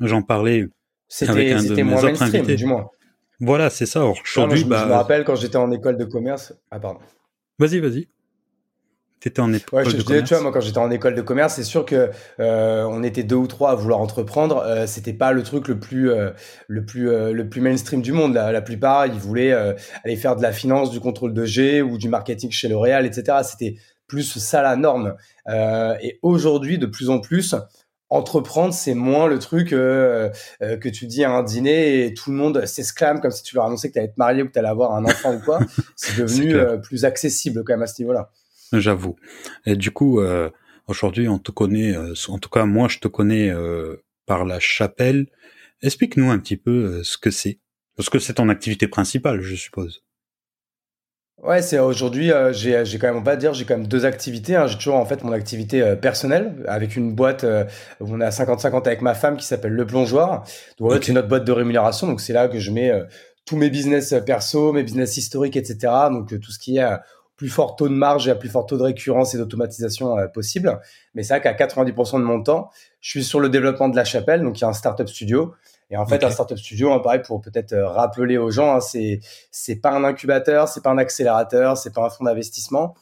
J'en 0.00 0.22
parlais 0.22 0.68
avec 1.20 1.52
un 1.52 1.62
de 1.62 1.82
mes 1.82 2.04
autres 2.04 2.22
invités. 2.22 2.56
Du 2.56 2.66
moins. 2.66 2.88
Voilà, 3.40 3.70
c'est 3.70 3.86
ça. 3.86 4.04
Aujourd'hui, 4.04 4.64
bah, 4.64 4.82
je 4.84 4.88
me 4.88 4.94
rappelle 4.94 5.24
quand 5.24 5.34
j'étais 5.34 5.56
en 5.56 5.70
école 5.72 5.96
de 5.96 6.04
commerce. 6.04 6.54
Ah 6.70 6.78
pardon. 6.78 7.00
Vas-y, 7.58 7.80
vas-y. 7.80 8.08
T'étais 9.22 9.38
en 9.38 9.52
école 9.52 9.84
ouais, 9.84 9.88
je, 9.88 9.96
de 9.96 10.02
commerce. 10.02 10.28
Tu 10.28 10.34
vois, 10.34 10.42
moi, 10.42 10.52
quand 10.52 10.60
j'étais 10.60 10.78
en 10.78 10.90
école 10.90 11.14
de 11.14 11.22
commerce, 11.22 11.54
c'est 11.54 11.62
sûr 11.62 11.84
que 11.84 12.10
euh, 12.40 12.84
on 12.90 13.04
était 13.04 13.22
deux 13.22 13.36
ou 13.36 13.46
trois 13.46 13.70
à 13.70 13.74
vouloir 13.76 14.00
entreprendre. 14.00 14.64
Euh, 14.66 14.88
c'était 14.88 15.12
pas 15.12 15.30
le 15.30 15.44
truc 15.44 15.68
le 15.68 15.78
plus, 15.78 16.10
euh, 16.10 16.30
le 16.66 16.84
plus, 16.84 17.08
euh, 17.08 17.32
le 17.32 17.48
plus 17.48 17.60
mainstream 17.60 18.02
du 18.02 18.10
monde. 18.10 18.34
La, 18.34 18.50
la 18.50 18.62
plupart, 18.62 19.06
ils 19.06 19.20
voulaient 19.20 19.52
euh, 19.52 19.74
aller 20.02 20.16
faire 20.16 20.34
de 20.34 20.42
la 20.42 20.50
finance, 20.50 20.90
du 20.90 20.98
contrôle 20.98 21.34
de 21.34 21.44
G 21.44 21.82
ou 21.82 21.98
du 21.98 22.08
marketing 22.08 22.50
chez 22.50 22.66
L'Oréal, 22.66 23.06
etc. 23.06 23.38
C'était 23.44 23.76
plus 24.08 24.40
ça 24.40 24.60
la 24.60 24.74
norme. 24.74 25.14
et 25.48 26.18
aujourd'hui, 26.22 26.78
de 26.78 26.86
plus 26.86 27.08
en 27.08 27.20
plus, 27.20 27.54
entreprendre, 28.10 28.74
c'est 28.74 28.94
moins 28.94 29.28
le 29.28 29.38
truc 29.38 29.68
que 29.70 30.88
tu 30.88 31.06
dis 31.06 31.22
à 31.22 31.30
un 31.30 31.44
dîner 31.44 32.04
et 32.04 32.12
tout 32.12 32.30
le 32.30 32.36
monde 32.36 32.66
s'exclame 32.66 33.20
comme 33.20 33.30
si 33.30 33.44
tu 33.44 33.54
leur 33.54 33.66
annonçais 33.66 33.88
que 33.88 33.94
tu 33.94 34.00
allais 34.00 34.08
te 34.08 34.18
marier 34.18 34.42
ou 34.42 34.48
que 34.48 34.52
tu 34.52 34.58
allais 34.58 34.68
avoir 34.68 34.94
un 34.94 35.04
enfant 35.04 35.32
ou 35.32 35.38
quoi. 35.38 35.60
C'est 35.96 36.20
devenu 36.20 36.56
plus 36.82 37.06
accessible 37.06 37.62
quand 37.64 37.72
même 37.72 37.82
à 37.82 37.86
ce 37.86 38.02
niveau-là. 38.02 38.28
J'avoue. 38.72 39.16
Et 39.66 39.76
du 39.76 39.90
coup, 39.90 40.20
euh, 40.20 40.50
aujourd'hui, 40.86 41.28
on 41.28 41.38
te 41.38 41.50
connaît, 41.50 41.94
euh, 41.94 42.14
en 42.28 42.38
tout 42.38 42.48
cas, 42.48 42.64
moi, 42.64 42.88
je 42.88 42.98
te 42.98 43.08
connais 43.08 43.50
euh, 43.50 44.02
par 44.26 44.44
la 44.44 44.60
chapelle. 44.60 45.26
Explique-nous 45.82 46.30
un 46.30 46.38
petit 46.38 46.56
peu 46.56 47.02
ce 47.02 47.18
que 47.18 47.30
c'est. 47.30 47.58
Parce 47.96 48.08
que 48.08 48.18
c'est 48.18 48.34
ton 48.34 48.48
activité 48.48 48.88
principale, 48.88 49.42
je 49.42 49.54
suppose. 49.54 50.02
Ouais, 51.42 51.60
c'est 51.60 51.78
aujourd'hui, 51.78 52.30
j'ai, 52.52 52.84
j'ai 52.84 52.98
quand 52.98 53.08
même, 53.08 53.16
on 53.16 53.22
va 53.22 53.34
dire, 53.34 53.52
j'ai 53.52 53.64
quand 53.64 53.76
même 53.76 53.88
deux 53.88 54.04
activités. 54.06 54.54
Hein. 54.54 54.68
J'ai 54.68 54.76
toujours 54.76 54.94
en 54.94 55.04
fait 55.04 55.24
mon 55.24 55.32
activité 55.32 55.96
personnelle 56.00 56.54
avec 56.68 56.94
une 56.94 57.12
boîte 57.14 57.44
où 58.00 58.06
on 58.14 58.20
est 58.20 58.24
à 58.24 58.30
50-50 58.30 58.86
avec 58.86 59.02
ma 59.02 59.14
femme 59.14 59.36
qui 59.36 59.44
s'appelle 59.44 59.72
Le 59.72 59.84
Plongeoir. 59.84 60.46
Donc 60.78 61.02
c'est 61.02 61.12
notre 61.12 61.26
boîte 61.26 61.44
de 61.44 61.52
rémunération. 61.52 62.06
Donc 62.06 62.20
c'est 62.20 62.32
là 62.32 62.46
que 62.46 62.60
je 62.60 62.70
mets 62.70 62.92
tous 63.44 63.56
mes 63.56 63.70
business 63.70 64.14
perso, 64.24 64.72
mes 64.72 64.84
business 64.84 65.16
historiques, 65.16 65.56
etc. 65.56 65.92
Donc 66.12 66.28
tout 66.28 66.52
ce 66.52 66.60
qui 66.60 66.78
est 66.78 66.86
plus 67.42 67.48
fort 67.48 67.74
taux 67.74 67.88
de 67.88 67.92
marge 67.92 68.28
et 68.28 68.30
à 68.30 68.36
plus 68.36 68.48
fort 68.48 68.66
taux 68.66 68.78
de 68.78 68.84
récurrence 68.84 69.34
et 69.34 69.38
d'automatisation 69.38 70.16
euh, 70.16 70.28
possible. 70.28 70.80
Mais 71.12 71.24
c'est 71.24 71.36
vrai 71.36 71.40
qu'à 71.40 71.54
90% 71.54 72.20
de 72.20 72.22
mon 72.22 72.40
temps, 72.40 72.70
je 73.00 73.10
suis 73.10 73.24
sur 73.24 73.40
le 73.40 73.48
développement 73.48 73.88
de 73.88 73.96
la 73.96 74.04
chapelle, 74.04 74.42
donc 74.42 74.60
il 74.60 74.60
y 74.60 74.64
a 74.64 74.68
un 74.68 74.72
startup 74.72 75.08
studio. 75.08 75.52
Et 75.90 75.96
en 75.96 76.06
fait, 76.06 76.22
un 76.22 76.30
startup 76.30 76.56
studio, 76.56 76.92
hein, 76.92 77.00
pareil 77.00 77.20
pour 77.26 77.40
peut-être 77.40 77.72
euh, 77.72 77.88
rappeler 77.88 78.38
aux 78.38 78.52
gens, 78.52 78.76
hein, 78.76 78.80
c'est 78.80 79.18
c'est 79.50 79.74
pas 79.74 79.90
un 79.90 80.04
incubateur, 80.04 80.68
c'est 80.68 80.84
pas 80.84 80.90
un 80.90 80.98
accélérateur, 80.98 81.76
c'est 81.76 81.92
pas 81.92 82.06
un 82.06 82.10
fonds 82.10 82.22
d'investissement. 82.22 82.94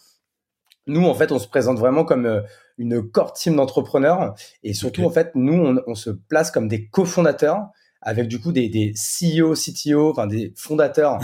Nous, 0.87 1.05
en 1.05 1.15
fait, 1.15 1.33
on 1.33 1.39
se 1.39 1.47
présente 1.47 1.79
vraiment 1.79 2.07
comme 2.07 2.25
euh, 2.25 2.41
une 2.79 3.07
core 3.11 3.35
team 3.35 3.57
d'entrepreneurs 3.57 4.35
et 4.63 4.73
surtout, 4.73 5.05
en 5.05 5.11
fait, 5.11 5.33
nous, 5.35 5.53
on, 5.53 5.83
on, 5.87 5.95
se 5.95 6.09
place 6.09 6.51
comme 6.51 6.67
des 6.67 6.87
cofondateurs 6.87 7.67
avec 8.01 8.27
du 8.27 8.41
coup 8.41 8.53
des, 8.53 8.71
des 8.71 8.95
CEO, 8.95 9.53
CTO, 9.53 10.13
enfin 10.13 10.27
des 10.27 10.55
fondateurs 10.57 11.19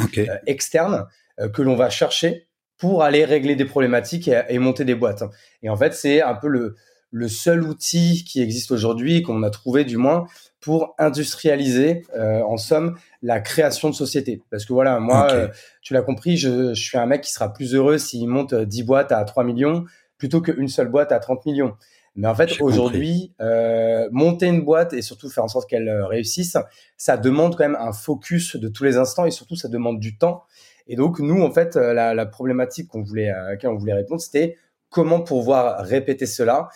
externes 0.46 1.06
que 1.54 1.62
l'on 1.62 1.76
va 1.76 1.88
chercher 1.88 2.45
pour 2.78 3.02
aller 3.02 3.24
régler 3.24 3.56
des 3.56 3.64
problématiques 3.64 4.28
et, 4.28 4.58
monter 4.58 4.84
des 4.84 4.94
boîtes. 4.94 5.24
Et 5.62 5.68
en 5.70 5.76
fait, 5.76 5.94
c'est 5.94 6.22
un 6.22 6.34
peu 6.34 6.48
le, 6.48 6.76
le 7.10 7.28
seul 7.28 7.62
outil 7.62 8.24
qui 8.24 8.42
existe 8.42 8.70
aujourd'hui, 8.70 9.22
qu'on 9.22 9.42
a 9.42 9.50
trouvé 9.50 9.84
du 9.84 9.96
moins, 9.96 10.26
pour 10.60 10.94
industrialiser, 10.98 12.02
euh, 12.16 12.42
en 12.42 12.56
somme, 12.56 12.96
la 13.22 13.40
création 13.40 13.88
de 13.88 13.94
sociétés. 13.94 14.42
Parce 14.50 14.64
que 14.64 14.72
voilà, 14.72 14.98
moi, 15.00 15.28
euh, 15.30 15.48
tu 15.80 15.94
l'as 15.94 16.02
compris, 16.02 16.36
je, 16.36 16.74
je, 16.74 16.82
suis 16.82 16.98
un 16.98 17.06
mec 17.06 17.22
qui 17.22 17.32
sera 17.32 17.52
plus 17.52 17.74
heureux 17.74 17.98
s'il 17.98 18.28
monte 18.28 18.54
10 18.54 18.82
boîtes 18.82 19.12
à 19.12 19.24
3 19.24 19.44
millions 19.44 19.84
plutôt 20.18 20.40
qu'une 20.40 20.68
seule 20.68 20.88
boîte 20.88 21.12
à 21.12 21.18
30 21.18 21.46
millions. 21.46 21.76
Mais 22.16 22.28
en 22.28 22.34
fait, 22.34 22.60
aujourd'hui, 22.62 23.34
euh, 23.42 24.08
monter 24.10 24.46
une 24.46 24.62
boîte 24.62 24.94
et 24.94 25.02
surtout 25.02 25.28
faire 25.28 25.44
en 25.44 25.48
sorte 25.48 25.68
qu'elle 25.68 25.88
euh, 25.88 26.06
réussisse, 26.06 26.56
ça 26.96 27.16
demande 27.18 27.56
quand 27.56 27.64
même 27.64 27.76
un 27.78 27.92
focus 27.92 28.56
de 28.56 28.68
tous 28.68 28.84
les 28.84 28.96
instants 28.96 29.26
et 29.26 29.30
surtout 29.30 29.54
ça 29.54 29.68
demande 29.68 30.00
du 30.00 30.16
temps. 30.16 30.44
Et 30.86 30.96
donc 30.96 31.18
nous, 31.20 31.42
en 31.42 31.50
fait, 31.50 31.76
euh, 31.76 31.92
la, 31.92 32.14
la 32.14 32.26
problématique 32.26 32.88
qu'on 32.88 33.02
voulait, 33.02 33.30
à 33.30 33.50
laquelle 33.50 33.70
on 33.70 33.76
voulait 33.76 33.94
répondre, 33.94 34.20
c'était 34.20 34.56
comment 34.90 35.20
pouvoir 35.20 35.80
répéter 35.84 36.26
cela 36.26 36.68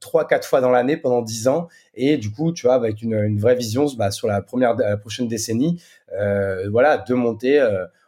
trois, 0.00 0.26
quatre 0.26 0.44
fois 0.44 0.60
dans 0.60 0.72
l'année 0.72 0.96
pendant 0.96 1.22
dix 1.22 1.46
ans. 1.46 1.68
Et 1.94 2.16
du 2.16 2.32
coup, 2.32 2.52
tu 2.52 2.66
vois, 2.66 2.74
avec 2.74 3.00
une, 3.00 3.14
une 3.14 3.38
vraie 3.38 3.54
vision 3.54 3.86
bah, 3.96 4.10
sur 4.10 4.26
la 4.26 4.42
première, 4.42 4.74
la 4.74 4.96
prochaine 4.96 5.28
décennie, 5.28 5.80
euh, 6.18 6.68
voilà, 6.68 6.98
de 6.98 7.14
monter 7.14 7.64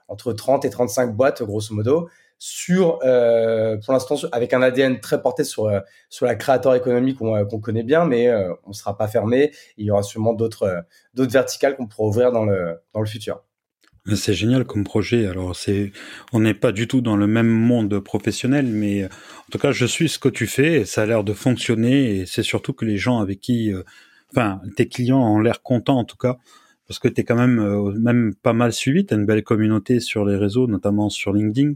entre 0.08 0.32
30 0.32 0.64
et 0.64 0.70
35 0.70 1.14
boîtes, 1.14 1.44
grosso 1.44 1.72
modo 1.72 2.08
sur, 2.38 3.00
euh, 3.04 3.76
pour 3.78 3.92
l'instant, 3.92 4.14
avec 4.32 4.52
un 4.52 4.62
ADN 4.62 5.00
très 5.00 5.20
porté 5.20 5.44
sur 5.44 5.66
euh, 5.66 5.80
sur 6.08 6.24
la 6.24 6.36
créateur 6.36 6.74
économique 6.74 7.18
qu'on 7.18 7.60
connaît 7.60 7.82
bien, 7.82 8.04
mais 8.04 8.28
euh, 8.28 8.52
on 8.64 8.70
ne 8.70 8.74
sera 8.74 8.96
pas 8.96 9.08
fermé. 9.08 9.52
Il 9.76 9.86
y 9.86 9.90
aura 9.90 10.02
sûrement 10.02 10.34
d'autres 10.34 10.84
d'autres 11.14 11.32
verticales 11.32 11.76
qu'on 11.76 11.86
pourra 11.86 12.08
ouvrir 12.08 12.32
dans 12.32 12.44
le 12.44 12.80
dans 12.94 13.00
le 13.00 13.06
futur. 13.06 13.42
C'est 14.16 14.34
génial 14.34 14.64
comme 14.64 14.84
projet. 14.84 15.26
Alors 15.26 15.54
c'est, 15.54 15.92
on 16.32 16.40
n'est 16.40 16.54
pas 16.54 16.72
du 16.72 16.88
tout 16.88 17.00
dans 17.00 17.16
le 17.16 17.26
même 17.26 17.48
monde 17.48 18.00
professionnel, 18.00 18.66
mais 18.66 19.04
en 19.04 19.50
tout 19.50 19.58
cas, 19.58 19.72
je 19.72 19.86
suis 19.86 20.08
ce 20.08 20.18
que 20.18 20.28
tu 20.28 20.46
fais. 20.46 20.84
Ça 20.84 21.02
a 21.02 21.06
l'air 21.06 21.24
de 21.24 21.32
fonctionner 21.32 22.16
et 22.16 22.26
c'est 22.26 22.42
surtout 22.42 22.72
que 22.72 22.84
les 22.84 22.96
gens 22.96 23.18
avec 23.20 23.40
qui, 23.40 23.72
enfin, 24.32 24.60
tes 24.76 24.88
clients 24.88 25.20
ont 25.20 25.40
l'air 25.40 25.62
contents 25.62 25.98
en 25.98 26.04
tout 26.04 26.16
cas, 26.16 26.38
parce 26.86 26.98
que 26.98 27.08
tu 27.08 27.20
es 27.20 27.24
quand 27.24 27.36
même 27.36 27.92
même 27.98 28.34
pas 28.34 28.52
mal 28.54 28.72
suivi. 28.72 29.04
Tu 29.04 29.14
as 29.14 29.16
une 29.16 29.26
belle 29.26 29.42
communauté 29.42 30.00
sur 30.00 30.24
les 30.24 30.36
réseaux, 30.36 30.66
notamment 30.66 31.10
sur 31.10 31.32
LinkedIn 31.32 31.74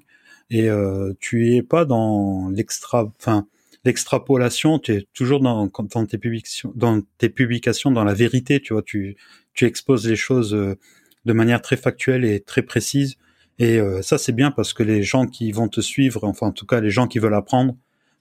et 0.53 0.69
euh, 0.69 1.15
tu 1.19 1.55
es 1.55 1.63
pas 1.63 1.85
dans 1.87 2.51
l'extra, 2.51 3.11
enfin 3.19 3.47
l'extrapolation, 3.85 4.79
tu 4.79 4.93
es 4.93 5.07
toujours 5.15 5.41
dans, 5.41 5.67
dans 5.67 6.07
tes 6.07 6.19
publications, 6.19 6.73
dans 6.77 7.01
tes 7.19 7.31
publications, 7.31 7.91
dans 7.91 8.05
la 8.05 8.15
vérité, 8.15 8.61
tu 8.61 8.75
vois, 8.75 8.83
tu 8.83 9.17
tu 9.55 9.65
exposes 9.65 10.07
les 10.07 10.17
choses 10.17 10.55
euh, 10.55 10.77
de 11.25 11.33
manière 11.33 11.63
très 11.63 11.77
factuelle 11.77 12.25
et 12.25 12.41
très 12.41 12.63
précise. 12.63 13.17
Et 13.59 13.79
euh, 13.79 14.03
ça, 14.03 14.19
c'est 14.19 14.33
bien 14.33 14.51
parce 14.51 14.73
que 14.73 14.83
les 14.83 15.03
gens 15.03 15.27
qui 15.27 15.53
vont 15.53 15.69
te 15.69 15.81
suivre, 15.81 16.25
enfin 16.25 16.49
en 16.49 16.53
tout 16.53 16.67
cas 16.67 16.81
les 16.81 16.91
gens 16.91 17.07
qui 17.07 17.19
veulent 17.19 17.35
apprendre, 17.35 17.77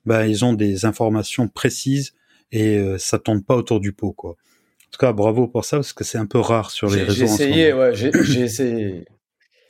bah, 0.06 0.28
ils 0.28 0.44
ont 0.46 0.54
des 0.54 0.86
informations 0.86 1.48
précises 1.48 2.14
et 2.52 2.78
euh, 2.78 2.98
ça 2.98 3.20
tombe 3.20 3.44
pas 3.44 3.56
autour 3.56 3.80
du 3.80 3.94
pot, 3.94 4.12
quoi. 4.12 4.32
En 4.32 4.92
tout 4.92 5.00
cas, 5.00 5.14
bravo 5.14 5.48
pour 5.48 5.64
ça 5.64 5.78
parce 5.78 5.94
que 5.94 6.04
c'est 6.04 6.18
un 6.18 6.26
peu 6.26 6.40
rare 6.40 6.70
sur 6.70 6.90
les 6.90 7.04
réseaux. 7.04 7.14
J'ai 7.14 7.24
essayé, 7.24 7.74
ouais, 7.74 7.96
j'ai 7.96 8.42
essayé. 8.42 9.06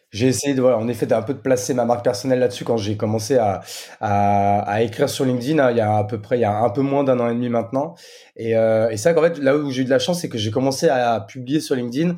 J'ai 0.09 0.27
essayé 0.27 0.53
de, 0.53 0.61
voilà, 0.61 0.77
en 0.77 0.89
effet, 0.89 1.05
d'un 1.05 1.21
peu 1.21 1.33
de 1.33 1.39
placer 1.39 1.73
ma 1.73 1.85
marque 1.85 2.03
personnelle 2.03 2.39
là-dessus 2.39 2.65
quand 2.65 2.75
j'ai 2.75 2.97
commencé 2.97 3.37
à, 3.37 3.61
à, 4.01 4.59
à, 4.59 4.81
écrire 4.81 5.07
sur 5.07 5.23
LinkedIn. 5.23 5.57
Hein, 5.59 5.71
il 5.71 5.77
y 5.77 5.79
a 5.79 5.95
à 5.95 6.03
peu 6.03 6.19
près, 6.19 6.37
il 6.37 6.41
y 6.41 6.45
a 6.45 6.53
un 6.53 6.69
peu 6.69 6.81
moins 6.81 7.05
d'un 7.05 7.17
an 7.21 7.29
et 7.29 7.33
demi 7.33 7.47
maintenant. 7.47 7.95
Et, 8.35 8.57
euh, 8.57 8.89
et 8.89 8.97
ça, 8.97 9.17
en 9.17 9.21
fait, 9.21 9.37
là 9.37 9.55
où 9.55 9.71
j'ai 9.71 9.83
eu 9.83 9.85
de 9.85 9.89
la 9.89 9.99
chance, 9.99 10.19
c'est 10.19 10.27
que 10.27 10.37
j'ai 10.37 10.51
commencé 10.51 10.89
à 10.89 11.21
publier 11.21 11.61
sur 11.61 11.75
LinkedIn 11.75 12.17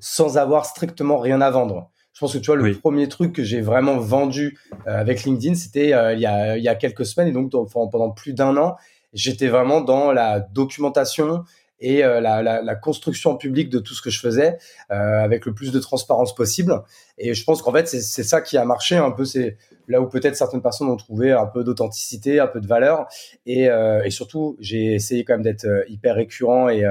sans 0.00 0.38
avoir 0.38 0.66
strictement 0.66 1.18
rien 1.18 1.40
à 1.40 1.50
vendre. 1.50 1.90
Je 2.12 2.20
pense 2.20 2.32
que 2.32 2.38
tu 2.38 2.46
vois, 2.46 2.56
le 2.56 2.74
premier 2.74 3.08
truc 3.08 3.32
que 3.32 3.44
j'ai 3.44 3.60
vraiment 3.60 3.98
vendu 3.98 4.58
euh, 4.88 5.00
avec 5.00 5.22
LinkedIn, 5.22 5.54
c'était 5.54 5.92
euh, 5.92 6.14
il, 6.14 6.20
y 6.20 6.26
a, 6.26 6.56
il 6.56 6.64
y 6.64 6.68
a 6.68 6.74
quelques 6.74 7.06
semaines. 7.06 7.28
Et 7.28 7.32
donc, 7.32 7.50
pendant 7.50 8.10
plus 8.10 8.32
d'un 8.32 8.56
an, 8.56 8.76
j'étais 9.12 9.46
vraiment 9.46 9.80
dans 9.80 10.10
la 10.12 10.40
documentation 10.40 11.44
et 11.80 12.04
euh, 12.04 12.20
la, 12.20 12.42
la, 12.42 12.62
la, 12.62 12.74
construction 12.74 13.36
publique 13.36 13.70
de 13.70 13.78
tout 13.78 13.94
ce 13.94 14.02
que 14.02 14.10
je 14.10 14.20
faisais 14.20 14.58
euh, 14.90 14.94
avec 15.22 15.46
le 15.46 15.54
plus 15.54 15.72
de 15.72 15.78
transparence 15.78 16.34
possible. 16.34 16.82
Et 17.18 17.34
je 17.34 17.44
pense 17.44 17.62
qu'en 17.62 17.72
fait, 17.72 17.88
c'est 17.88 18.22
ça 18.22 18.40
qui 18.40 18.56
a 18.56 18.64
marché 18.64 18.96
un 18.96 19.10
peu. 19.10 19.24
C'est 19.24 19.56
là 19.86 20.00
où 20.00 20.08
peut-être 20.08 20.36
certaines 20.36 20.62
personnes 20.62 20.88
ont 20.88 20.96
trouvé 20.96 21.32
un 21.32 21.46
peu 21.46 21.64
d'authenticité, 21.64 22.40
un 22.40 22.46
peu 22.46 22.60
de 22.60 22.66
valeur. 22.66 23.06
Et, 23.46 23.68
euh, 23.68 24.08
surtout, 24.10 24.56
j'ai 24.60 24.94
essayé 24.94 25.24
quand 25.24 25.34
même 25.34 25.42
d'être 25.42 25.66
hyper 25.88 26.16
récurrent 26.16 26.68
et 26.68 26.84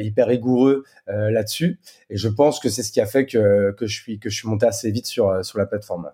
hyper 0.00 0.26
rigoureux 0.26 0.84
là-dessus. 1.06 1.78
Et 2.10 2.16
je 2.16 2.28
pense 2.28 2.60
que 2.60 2.68
c'est 2.68 2.82
ce 2.82 2.90
qui 2.90 3.00
a 3.00 3.06
fait 3.06 3.26
que, 3.26 3.74
je 3.80 3.86
suis, 3.86 4.18
monté 4.44 4.66
assez 4.66 4.90
vite 4.90 5.06
sur, 5.06 5.44
sur 5.44 5.58
la 5.58 5.66
plateforme. 5.66 6.10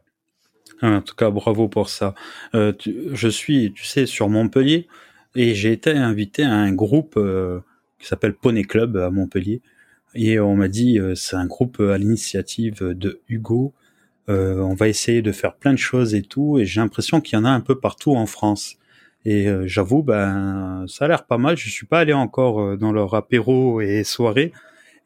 En 0.83 1.01
tout 1.01 1.15
cas, 1.15 1.31
bravo 1.31 1.69
pour 1.69 1.89
ça. 1.89 2.15
Je 2.53 3.29
suis, 3.29 3.73
tu 3.73 3.85
sais, 3.85 4.07
sur 4.07 4.29
Montpellier 4.29 4.89
et 5.35 5.55
j'ai 5.55 5.73
été 5.73 5.91
invité 5.91 6.43
à 6.43 6.53
un 6.53 6.73
groupe 6.73 7.19
qui 8.03 8.09
s'appelle 8.09 8.35
Poney 8.35 8.65
Club 8.65 8.97
à 8.97 9.11
Montpellier. 9.11 9.63
Et 10.15 10.41
on 10.41 10.57
m'a 10.57 10.69
dit, 10.69 10.99
euh, 10.99 11.15
c'est 11.15 11.37
un 11.37 11.47
groupe 11.47 11.81
à 11.81 11.97
l'initiative 11.97 12.83
de 12.83 13.21
Hugo. 13.29 13.73
Euh, 14.29 14.59
on 14.59 14.75
va 14.75 14.89
essayer 14.89 15.23
de 15.23 15.31
faire 15.31 15.55
plein 15.55 15.73
de 15.73 15.79
choses 15.79 16.15
et 16.15 16.23
tout. 16.23 16.59
Et 16.59 16.67
j'ai 16.67 16.81
l'impression 16.81 17.21
qu'il 17.21 17.39
y 17.39 17.41
en 17.41 17.45
a 17.45 17.51
un 17.51 17.61
peu 17.61 17.79
partout 17.79 18.15
en 18.15 18.27
France. 18.27 18.77
Et 19.25 19.49
euh, 19.49 19.69
j'avoue, 19.69 20.03
ben, 20.03 20.85
ça 20.89 21.05
a 21.05 21.09
l'air 21.09 21.27
pas 21.27 21.39
mal. 21.39 21.57
Je 21.57 21.71
suis 21.71 21.87
pas 21.87 22.01
allé 22.01 22.13
encore 22.13 22.77
dans 22.77 22.91
leur 22.91 23.15
apéro 23.15 23.81
et 23.81 24.03
soirée. 24.03 24.53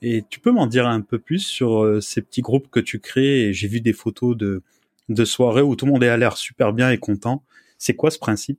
Et 0.01 0.25
tu 0.31 0.41
peux 0.41 0.51
m'en 0.51 0.67
dire 0.67 0.87
un 0.87 1.03
peu 1.03 1.19
plus 1.19 1.41
sur 1.41 2.03
ces 2.03 2.23
petits 2.23 2.43
groupes 2.43 2.69
que 2.71 2.81
tu 2.81 2.99
crées? 2.99 3.53
J'ai 3.53 3.69
vu 3.69 3.83
des 3.83 3.93
photos 3.93 4.37
de, 4.37 4.63
de 5.11 5.25
soirées 5.25 5.63
où 5.63 5.77
tout 5.77 5.85
le 5.85 5.93
monde 5.93 6.05
a 6.05 6.17
l'air 6.17 6.37
super 6.37 6.73
bien 6.73 6.91
et 6.91 6.99
content. 6.99 7.43
C'est 7.79 7.95
quoi 7.95 8.11
ce 8.11 8.19
principe? 8.19 8.59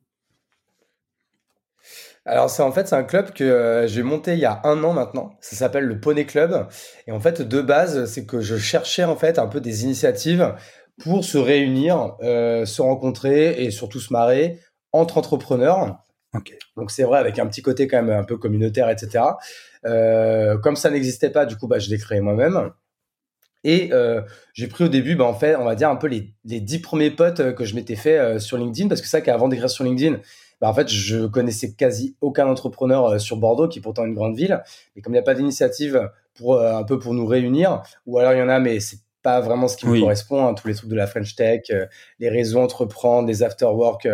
Alors 2.27 2.49
c'est 2.49 2.61
en 2.61 2.71
fait 2.71 2.87
c'est 2.87 2.95
un 2.95 3.03
club 3.03 3.31
que 3.31 3.43
euh, 3.43 3.87
j'ai 3.87 4.03
monté 4.03 4.33
il 4.33 4.39
y 4.39 4.45
a 4.45 4.59
un 4.65 4.83
an 4.83 4.91
maintenant. 4.93 5.31
Ça 5.39 5.55
s'appelle 5.55 5.85
le 5.85 5.99
Poney 5.99 6.25
Club. 6.25 6.67
Et 7.07 7.11
en 7.11 7.19
fait 7.19 7.41
de 7.41 7.61
base 7.61 8.05
c'est 8.05 8.25
que 8.25 8.41
je 8.41 8.57
cherchais 8.57 9.05
en 9.05 9.15
fait 9.15 9.39
un 9.39 9.47
peu 9.47 9.61
des 9.61 9.85
initiatives 9.85 10.53
pour 11.01 11.23
se 11.23 11.37
réunir, 11.37 12.15
euh, 12.21 12.65
se 12.65 12.81
rencontrer 12.81 13.63
et 13.63 13.71
surtout 13.71 13.99
se 13.99 14.11
marrer 14.11 14.59
entre 14.91 15.17
entrepreneurs. 15.17 16.03
Donc 16.75 16.91
c'est 16.91 17.03
vrai 17.03 17.17
avec 17.17 17.39
un 17.39 17.47
petit 17.47 17.61
côté 17.61 17.87
quand 17.87 18.03
même 18.03 18.19
un 18.19 18.25
peu 18.25 18.37
communautaire 18.37 18.89
etc. 18.89 19.23
Euh, 19.85 20.57
comme 20.57 20.75
ça 20.75 20.89
n'existait 20.89 21.29
pas 21.29 21.45
du 21.45 21.55
coup 21.55 21.67
bah 21.67 21.79
je 21.79 21.89
l'ai 21.89 21.97
créé 21.97 22.19
moi-même. 22.19 22.71
Et 23.63 23.89
euh, 23.91 24.21
j'ai 24.53 24.67
pris 24.67 24.85
au 24.85 24.87
début, 24.87 25.15
bah, 25.15 25.25
en 25.25 25.33
fait, 25.33 25.55
on 25.55 25.65
va 25.65 25.75
dire 25.75 25.89
un 25.89 25.95
peu 25.97 26.07
les, 26.07 26.33
les 26.45 26.61
dix 26.61 26.79
premiers 26.79 27.09
potes 27.09 27.55
que 27.55 27.65
je 27.65 27.75
m'étais 27.75 27.95
fait 27.95 28.39
sur 28.39 28.55
LinkedIn, 28.55 28.87
parce 28.87 29.01
que 29.01 29.07
ça 29.07 29.19
qu'avant 29.19 29.49
d'écrire 29.49 29.69
sur 29.69 29.83
LinkedIn, 29.83 30.19
bah, 30.61 30.69
en 30.69 30.73
fait, 30.73 30.87
je 30.89 31.27
connaissais 31.27 31.73
quasi 31.73 32.15
aucun 32.21 32.47
entrepreneur 32.47 33.05
euh, 33.05 33.19
sur 33.19 33.37
Bordeaux, 33.37 33.67
qui 33.67 33.79
est 33.79 33.81
pourtant 33.81 34.05
une 34.05 34.13
grande 34.13 34.35
ville. 34.35 34.63
Et 34.95 35.01
comme 35.01 35.13
il 35.13 35.17
n'y 35.17 35.21
a 35.21 35.23
pas 35.23 35.35
d'initiative 35.35 36.09
pour 36.35 36.55
euh, 36.55 36.75
un 36.75 36.83
peu 36.83 36.99
pour 36.99 37.13
nous 37.13 37.25
réunir, 37.25 37.83
ou 38.05 38.17
alors 38.17 38.33
il 38.33 38.39
y 38.39 38.41
en 38.41 38.49
a, 38.49 38.59
mais 38.59 38.79
c'est 38.79 38.99
pas 39.21 39.39
vraiment 39.41 39.67
ce 39.67 39.77
qui 39.77 39.87
me 39.87 39.99
correspond. 39.99 40.47
Hein, 40.47 40.53
tous 40.53 40.67
les 40.67 40.73
trucs 40.73 40.89
de 40.89 40.95
la 40.95 41.07
French 41.07 41.35
Tech, 41.35 41.63
euh, 41.69 41.85
les 42.19 42.29
réseaux 42.29 42.59
entreprendre, 42.59 43.27
les 43.27 43.43
after 43.43 43.65
work 43.65 44.07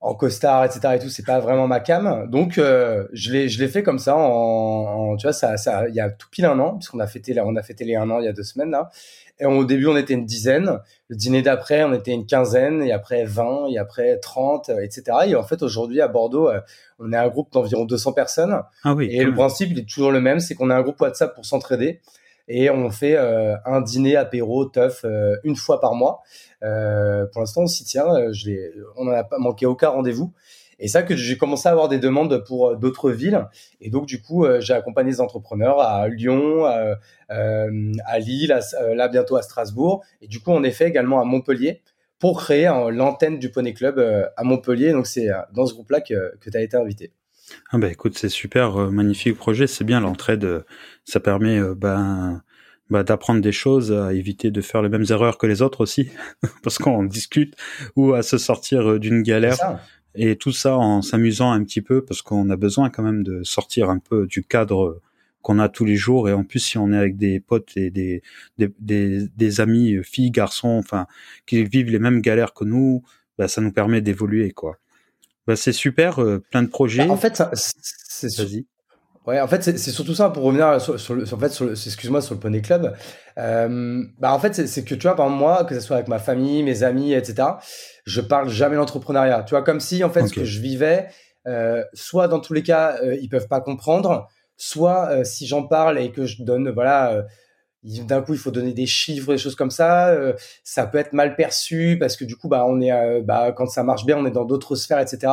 en 0.00 0.14
costard, 0.14 0.64
etc. 0.64 0.94
Et 0.94 0.98
tout, 1.00 1.08
c'est 1.08 1.26
pas 1.26 1.40
vraiment 1.40 1.66
ma 1.66 1.80
cam. 1.80 2.28
Donc, 2.30 2.54
je 2.54 3.32
l'ai, 3.32 3.48
je 3.48 3.58
l'ai 3.58 3.66
fait 3.66 3.82
comme 3.82 3.98
ça. 3.98 4.16
En, 4.16 5.12
en, 5.12 5.16
tu 5.16 5.26
vois, 5.26 5.32
ça, 5.32 5.56
ça, 5.56 5.88
il 5.88 5.94
y 5.94 6.00
a 6.00 6.08
tout 6.08 6.28
pile 6.30 6.44
un 6.44 6.58
an, 6.60 6.76
puisqu'on 6.76 7.00
a 7.00 7.06
fêté, 7.08 7.38
on 7.40 7.56
a 7.56 7.62
fêté 7.62 7.84
les 7.84 7.96
un 7.96 8.08
an 8.08 8.20
il 8.20 8.24
y 8.24 8.28
a 8.28 8.32
deux 8.32 8.44
semaines 8.44 8.70
là. 8.70 8.90
Et 9.40 9.46
au 9.46 9.64
début, 9.64 9.86
on 9.86 9.96
était 9.96 10.14
une 10.14 10.24
dizaine. 10.24 10.80
Le 11.08 11.16
dîner 11.16 11.42
d'après, 11.42 11.84
on 11.84 11.92
était 11.92 12.12
une 12.12 12.26
quinzaine, 12.26 12.82
et 12.82 12.92
après 12.92 13.24
20, 13.24 13.68
et 13.68 13.78
après 13.78 14.18
30, 14.18 14.70
etc. 14.82 15.02
Et 15.28 15.36
en 15.36 15.44
fait, 15.44 15.62
aujourd'hui, 15.62 16.00
à 16.00 16.08
Bordeaux, 16.08 16.48
euh, 16.48 16.60
on 16.98 17.12
est 17.12 17.16
un 17.16 17.28
groupe 17.28 17.52
d'environ 17.52 17.84
200 17.84 18.12
personnes. 18.12 18.60
Ah 18.84 18.94
oui, 18.94 19.08
et 19.10 19.24
le 19.24 19.32
principe, 19.32 19.70
il 19.70 19.78
est 19.78 19.88
toujours 19.88 20.10
le 20.10 20.20
même, 20.20 20.40
c'est 20.40 20.54
qu'on 20.54 20.70
a 20.70 20.74
un 20.74 20.82
groupe 20.82 21.00
WhatsApp 21.00 21.34
pour 21.34 21.46
s'entraider. 21.46 22.00
Et 22.50 22.70
on 22.70 22.90
fait 22.90 23.14
euh, 23.14 23.56
un 23.66 23.82
dîner 23.82 24.16
apéro 24.16 24.64
teuf 24.64 25.02
euh, 25.04 25.36
une 25.44 25.54
fois 25.54 25.80
par 25.80 25.94
mois. 25.94 26.22
pour 26.60 27.40
l'instant, 27.40 27.62
on 27.62 27.66
s'y 27.66 27.84
tient. 27.84 28.06
Je 28.32 28.50
on 28.96 29.04
n'en 29.04 29.12
a 29.12 29.22
pas 29.22 29.38
manqué 29.38 29.66
aucun 29.66 29.90
rendez-vous. 29.90 30.32
Et 30.78 30.88
ça 30.88 31.02
que 31.02 31.16
j'ai 31.16 31.36
commencé 31.36 31.68
à 31.68 31.72
avoir 31.72 31.88
des 31.88 31.98
demandes 31.98 32.44
pour 32.44 32.68
euh, 32.68 32.76
d'autres 32.76 33.10
villes. 33.10 33.46
Et 33.80 33.90
donc, 33.90 34.06
du 34.06 34.20
coup, 34.20 34.44
euh, 34.44 34.60
j'ai 34.60 34.74
accompagné 34.74 35.10
des 35.10 35.20
entrepreneurs 35.20 35.80
à 35.80 36.08
Lyon, 36.08 36.64
à, 36.64 36.98
euh, 37.30 37.92
à 38.04 38.18
Lille, 38.18 38.58
là 38.94 39.08
bientôt 39.08 39.36
à 39.36 39.42
Strasbourg. 39.42 40.04
Et 40.22 40.28
du 40.28 40.40
coup, 40.40 40.52
est 40.62 40.70
fait 40.70 40.88
également 40.88 41.20
à 41.20 41.24
Montpellier 41.24 41.82
pour 42.18 42.40
créer 42.40 42.66
l'antenne 42.90 43.38
du 43.38 43.50
Poney 43.50 43.74
Club 43.74 44.00
à 44.36 44.42
Montpellier. 44.42 44.92
Donc, 44.92 45.06
c'est 45.06 45.28
dans 45.52 45.66
ce 45.66 45.74
groupe-là 45.74 46.00
que, 46.00 46.36
que 46.40 46.50
tu 46.50 46.56
as 46.56 46.62
été 46.62 46.76
invité. 46.76 47.12
Ah 47.70 47.78
bah 47.78 47.88
écoute, 47.88 48.18
c'est 48.18 48.28
super, 48.28 48.76
magnifique 48.90 49.36
projet. 49.36 49.66
C'est 49.68 49.84
bien 49.84 50.00
l'entraide. 50.00 50.64
Ça 51.04 51.20
permet 51.20 51.60
ben, 51.76 52.42
bah, 52.90 53.04
d'apprendre 53.04 53.40
des 53.40 53.52
choses, 53.52 53.92
à 53.92 54.12
éviter 54.12 54.50
de 54.50 54.60
faire 54.60 54.82
les 54.82 54.88
mêmes 54.88 55.04
erreurs 55.10 55.38
que 55.38 55.46
les 55.46 55.62
autres 55.62 55.80
aussi, 55.80 56.10
parce 56.64 56.78
qu'on 56.78 57.04
discute, 57.04 57.54
ou 57.94 58.14
à 58.14 58.22
se 58.22 58.36
sortir 58.36 58.98
d'une 58.98 59.22
galère 59.22 59.78
et 60.18 60.36
tout 60.36 60.52
ça 60.52 60.76
en 60.76 61.00
s'amusant 61.00 61.50
un 61.52 61.62
petit 61.64 61.80
peu 61.80 62.04
parce 62.04 62.22
qu'on 62.22 62.50
a 62.50 62.56
besoin 62.56 62.90
quand 62.90 63.02
même 63.02 63.22
de 63.22 63.42
sortir 63.44 63.88
un 63.88 63.98
peu 63.98 64.26
du 64.26 64.42
cadre 64.42 65.00
qu'on 65.42 65.58
a 65.58 65.68
tous 65.68 65.84
les 65.84 65.96
jours. 65.96 66.28
Et 66.28 66.32
en 66.32 66.44
plus 66.44 66.58
si 66.58 66.76
on 66.76 66.92
est 66.92 66.96
avec 66.96 67.16
des 67.16 67.40
potes 67.40 67.76
et 67.76 67.90
des 67.90 68.22
des, 68.58 69.28
des, 69.36 69.60
amis 69.60 70.02
filles 70.02 70.30
garçons 70.30 70.68
enfin 70.68 71.06
qui 71.46 71.64
vivent 71.64 71.90
les 71.90 71.98
mêmes 71.98 72.20
galères 72.20 72.52
que 72.52 72.64
nous 72.64 73.02
bah, 73.38 73.48
ça 73.48 73.60
nous 73.60 73.72
permet 73.72 74.00
d'évoluer 74.00 74.50
quoi. 74.50 74.78
Bah, 75.46 75.56
c'est 75.56 75.72
super 75.72 76.20
euh, 76.20 76.40
plein 76.50 76.62
de 76.62 76.68
projets. 76.68 77.06
Bah, 77.06 77.12
en 77.12 77.16
fait 77.16 77.42
c'est 77.54 78.36
vas-y 78.36 78.66
Ouais, 79.28 79.42
en 79.42 79.46
fait, 79.46 79.62
c'est 79.62 79.90
surtout 79.90 80.14
ça 80.14 80.30
pour 80.30 80.44
revenir 80.44 80.80
sur, 80.80 80.98
sur 80.98 81.12
le, 81.12 81.24
en 81.30 81.38
fait, 81.38 81.50
sur 81.50 81.70
excuse-moi, 81.70 82.22
sur 82.22 82.32
le 82.32 82.40
Poney 82.40 82.62
Club. 82.62 82.96
Euh, 83.36 84.02
bah, 84.18 84.32
en 84.32 84.38
fait, 84.38 84.66
c'est 84.66 84.84
que 84.84 84.94
tu 84.94 85.02
vois, 85.02 85.16
par 85.16 85.28
moi, 85.28 85.64
que 85.64 85.74
ce 85.74 85.82
soit 85.82 85.96
avec 85.96 86.08
ma 86.08 86.18
famille, 86.18 86.62
mes 86.62 86.82
amis, 86.82 87.12
etc., 87.12 87.46
je 88.06 88.22
parle 88.22 88.48
jamais 88.48 88.76
d'entrepreneuriat. 88.76 89.42
Tu 89.42 89.50
vois, 89.50 89.62
comme 89.62 89.80
si, 89.80 90.02
en 90.02 90.08
fait, 90.08 90.26
ce 90.26 90.32
que 90.32 90.46
je 90.46 90.60
vivais, 90.60 91.08
soit 91.92 92.26
dans 92.26 92.40
tous 92.40 92.54
les 92.54 92.62
cas, 92.62 93.00
ils 93.20 93.28
peuvent 93.28 93.48
pas 93.48 93.60
comprendre, 93.60 94.28
soit 94.56 95.22
si 95.26 95.46
j'en 95.46 95.64
parle 95.64 95.98
et 95.98 96.10
que 96.10 96.24
je 96.24 96.42
donne, 96.42 96.70
voilà 96.70 97.26
d'un 97.84 98.22
coup 98.22 98.32
il 98.32 98.40
faut 98.40 98.50
donner 98.50 98.72
des 98.72 98.86
chiffres 98.86 99.32
des 99.32 99.38
choses 99.38 99.54
comme 99.54 99.70
ça 99.70 100.12
ça 100.64 100.84
peut 100.84 100.98
être 100.98 101.12
mal 101.12 101.36
perçu 101.36 101.96
parce 101.98 102.16
que 102.16 102.24
du 102.24 102.34
coup 102.34 102.48
bah 102.48 102.66
on 102.66 102.80
est 102.80 103.22
bah 103.22 103.52
quand 103.52 103.66
ça 103.66 103.84
marche 103.84 104.04
bien 104.04 104.18
on 104.18 104.26
est 104.26 104.32
dans 104.32 104.44
d'autres 104.44 104.74
sphères 104.74 104.98
etc 104.98 105.32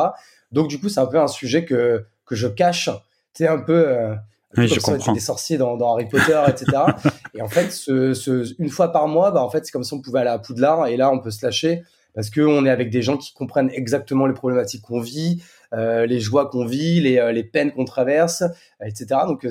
donc 0.52 0.68
du 0.68 0.78
coup 0.78 0.88
c'est 0.88 1.00
un 1.00 1.06
peu 1.06 1.18
un 1.18 1.26
sujet 1.26 1.64
que 1.64 2.06
que 2.24 2.36
je 2.36 2.46
cache 2.46 2.88
c'est 3.36 3.48
un 3.48 3.58
peu 3.58 4.14
oui, 4.56 4.68
je 4.68 4.80
comprends. 4.80 5.12
des 5.12 5.20
sorciers 5.20 5.58
dans, 5.58 5.76
dans, 5.76 5.92
Harry 5.92 6.08
Potter, 6.08 6.40
etc. 6.48 6.66
et 7.34 7.42
en 7.42 7.48
fait, 7.48 7.70
ce, 7.70 8.14
ce, 8.14 8.54
une 8.58 8.70
fois 8.70 8.92
par 8.92 9.06
mois, 9.08 9.30
bah, 9.30 9.42
en 9.42 9.50
fait, 9.50 9.66
c'est 9.66 9.72
comme 9.72 9.84
si 9.84 9.92
on 9.92 10.00
pouvait 10.00 10.20
aller 10.20 10.30
à 10.30 10.38
Poudlard 10.38 10.86
et 10.86 10.96
là, 10.96 11.10
on 11.10 11.18
peut 11.18 11.30
se 11.30 11.44
lâcher 11.44 11.82
parce 12.14 12.30
qu'on 12.30 12.64
est 12.64 12.70
avec 12.70 12.90
des 12.90 13.02
gens 13.02 13.18
qui 13.18 13.34
comprennent 13.34 13.70
exactement 13.72 14.26
les 14.26 14.32
problématiques 14.32 14.82
qu'on 14.82 15.00
vit, 15.00 15.42
euh, 15.74 16.06
les 16.06 16.18
joies 16.18 16.48
qu'on 16.48 16.64
vit, 16.64 17.00
les, 17.00 17.18
euh, 17.18 17.30
les 17.30 17.44
peines 17.44 17.72
qu'on 17.72 17.84
traverse, 17.84 18.42
etc. 18.84 19.20
Donc, 19.26 19.44
euh, 19.44 19.50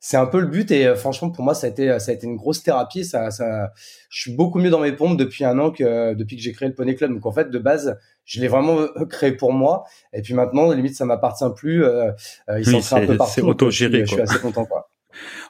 c'est 0.00 0.16
un 0.16 0.26
peu 0.26 0.40
le 0.40 0.46
but 0.46 0.70
et 0.70 0.86
euh, 0.86 0.94
franchement, 0.94 1.30
pour 1.30 1.44
moi, 1.44 1.54
ça 1.54 1.66
a 1.66 1.70
été, 1.70 1.98
ça 1.98 2.12
a 2.12 2.14
été 2.14 2.26
une 2.26 2.36
grosse 2.36 2.62
thérapie. 2.62 3.04
Ça, 3.04 3.30
ça, 3.30 3.72
je 4.10 4.20
suis 4.20 4.32
beaucoup 4.32 4.58
mieux 4.58 4.70
dans 4.70 4.80
mes 4.80 4.92
pompes 4.92 5.16
depuis 5.16 5.44
un 5.44 5.58
an 5.58 5.70
que 5.70 6.14
depuis 6.14 6.36
que 6.36 6.42
j'ai 6.42 6.52
créé 6.52 6.68
le 6.68 6.74
Poney 6.74 6.94
Club. 6.94 7.12
Donc, 7.12 7.26
en 7.26 7.32
fait, 7.32 7.50
de 7.50 7.58
base, 7.58 7.98
je 8.24 8.40
l'ai 8.40 8.48
vraiment 8.48 8.86
créé 9.10 9.32
pour 9.32 9.52
moi. 9.52 9.84
Et 10.12 10.22
puis 10.22 10.34
maintenant, 10.34 10.70
limite, 10.70 10.94
ça 10.94 11.04
m'appartient 11.04 11.44
plus. 11.56 11.84
Euh, 11.84 12.12
il 12.58 12.82
s'en 12.82 12.98
un 12.98 13.06
peu 13.06 13.16
partout. 13.16 13.32
C'est 13.34 13.42
autogéré. 13.42 14.00
Je 14.06 14.12
suis 14.12 14.20
assez 14.20 14.38
content, 14.38 14.64
quoi. 14.64 14.90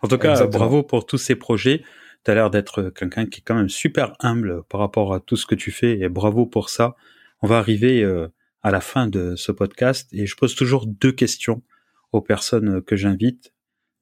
En 0.02 0.08
tout 0.08 0.16
cas, 0.16 0.46
bravo 0.46 0.82
pour 0.82 1.04
tous 1.04 1.18
ces 1.18 1.34
projets. 1.34 1.82
Tu 2.24 2.30
as 2.30 2.34
l'air 2.34 2.50
d'être 2.50 2.90
quelqu'un 2.90 3.26
qui 3.26 3.40
est 3.40 3.42
quand 3.44 3.54
même 3.54 3.68
super 3.68 4.14
humble 4.20 4.62
par 4.68 4.80
rapport 4.80 5.12
à 5.12 5.20
tout 5.20 5.36
ce 5.36 5.44
que 5.44 5.54
tu 5.54 5.70
fais 5.70 5.98
et 5.98 6.08
bravo 6.08 6.46
pour 6.46 6.70
ça. 6.70 6.94
On 7.42 7.46
va 7.46 7.58
arriver 7.58 8.02
euh, 8.02 8.28
à 8.62 8.70
la 8.70 8.80
fin 8.80 9.06
de 9.06 9.36
ce 9.36 9.52
podcast 9.52 10.08
et 10.12 10.26
je 10.26 10.36
pose 10.36 10.54
toujours 10.54 10.86
deux 10.86 11.12
questions 11.12 11.62
aux 12.12 12.22
personnes 12.22 12.82
que 12.82 12.96
j'invite. 12.96 13.52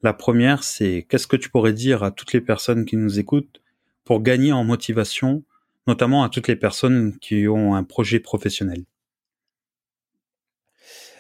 La 0.02 0.12
première, 0.12 0.62
c'est 0.62 1.06
qu'est-ce 1.08 1.26
que 1.26 1.36
tu 1.36 1.50
pourrais 1.50 1.72
dire 1.72 2.02
à 2.02 2.10
toutes 2.10 2.32
les 2.32 2.40
personnes 2.40 2.84
qui 2.84 2.96
nous 2.96 3.18
écoutent 3.18 3.62
pour 4.04 4.22
gagner 4.22 4.52
en 4.52 4.62
motivation, 4.62 5.42
notamment 5.86 6.22
à 6.22 6.28
toutes 6.28 6.48
les 6.48 6.56
personnes 6.56 7.16
qui 7.18 7.48
ont 7.48 7.74
un 7.74 7.82
projet 7.82 8.20
professionnel? 8.20 8.84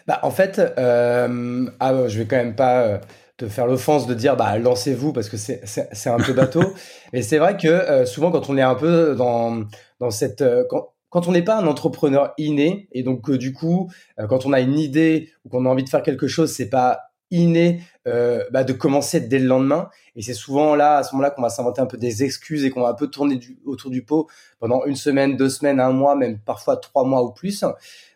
Bah, 0.06 0.20
En 0.22 0.30
fait, 0.30 0.60
euh, 0.78 1.68
ah, 1.80 2.08
je 2.08 2.18
vais 2.18 2.26
quand 2.26 2.36
même 2.36 2.54
pas 2.54 2.82
euh, 2.82 2.98
te 3.36 3.48
faire 3.48 3.66
l'offense 3.66 4.06
de 4.06 4.14
dire 4.14 4.36
bah, 4.36 4.56
lancez-vous 4.58 5.12
parce 5.12 5.28
que 5.28 5.36
c'est 5.36 6.08
un 6.08 6.18
peu 6.18 6.32
bateau. 6.32 6.62
Mais 7.12 7.22
c'est 7.22 7.38
vrai 7.38 7.56
que 7.56 7.66
euh, 7.68 8.06
souvent, 8.06 8.30
quand 8.30 8.48
on 8.48 8.56
est 8.56 8.62
un 8.62 8.74
peu 8.74 9.16
dans, 9.16 9.64
dans 10.00 10.10
cette. 10.10 10.42
Euh, 10.42 10.64
quand, 10.68 10.92
quand 11.08 11.28
on 11.28 11.32
n'est 11.32 11.42
pas 11.42 11.58
un 11.58 11.66
entrepreneur 11.66 12.34
inné 12.36 12.88
et 12.92 13.02
donc 13.02 13.30
du 13.30 13.52
coup, 13.52 13.90
quand 14.28 14.44
on 14.44 14.52
a 14.52 14.60
une 14.60 14.78
idée 14.78 15.30
ou 15.44 15.48
qu'on 15.48 15.64
a 15.64 15.68
envie 15.68 15.84
de 15.84 15.88
faire 15.88 16.02
quelque 16.02 16.26
chose, 16.26 16.52
c'est 16.52 16.68
pas 16.68 17.05
inné 17.30 17.82
euh, 18.06 18.44
bah, 18.50 18.64
de 18.64 18.72
commencer 18.72 19.20
dès 19.20 19.38
le 19.38 19.46
lendemain. 19.46 19.90
Et 20.14 20.22
c'est 20.22 20.34
souvent 20.34 20.74
là, 20.74 20.98
à 20.98 21.02
ce 21.02 21.14
moment-là, 21.14 21.30
qu'on 21.30 21.42
va 21.42 21.48
s'inventer 21.50 21.80
un 21.80 21.86
peu 21.86 21.96
des 21.96 22.24
excuses 22.24 22.64
et 22.64 22.70
qu'on 22.70 22.82
va 22.82 22.88
un 22.88 22.94
peu 22.94 23.08
tourner 23.08 23.36
du, 23.36 23.58
autour 23.64 23.90
du 23.90 24.04
pot 24.04 24.28
pendant 24.58 24.84
une 24.84 24.96
semaine, 24.96 25.36
deux 25.36 25.48
semaines, 25.48 25.80
un 25.80 25.92
mois, 25.92 26.14
même 26.14 26.38
parfois 26.38 26.76
trois 26.76 27.04
mois 27.04 27.22
ou 27.22 27.32
plus. 27.32 27.64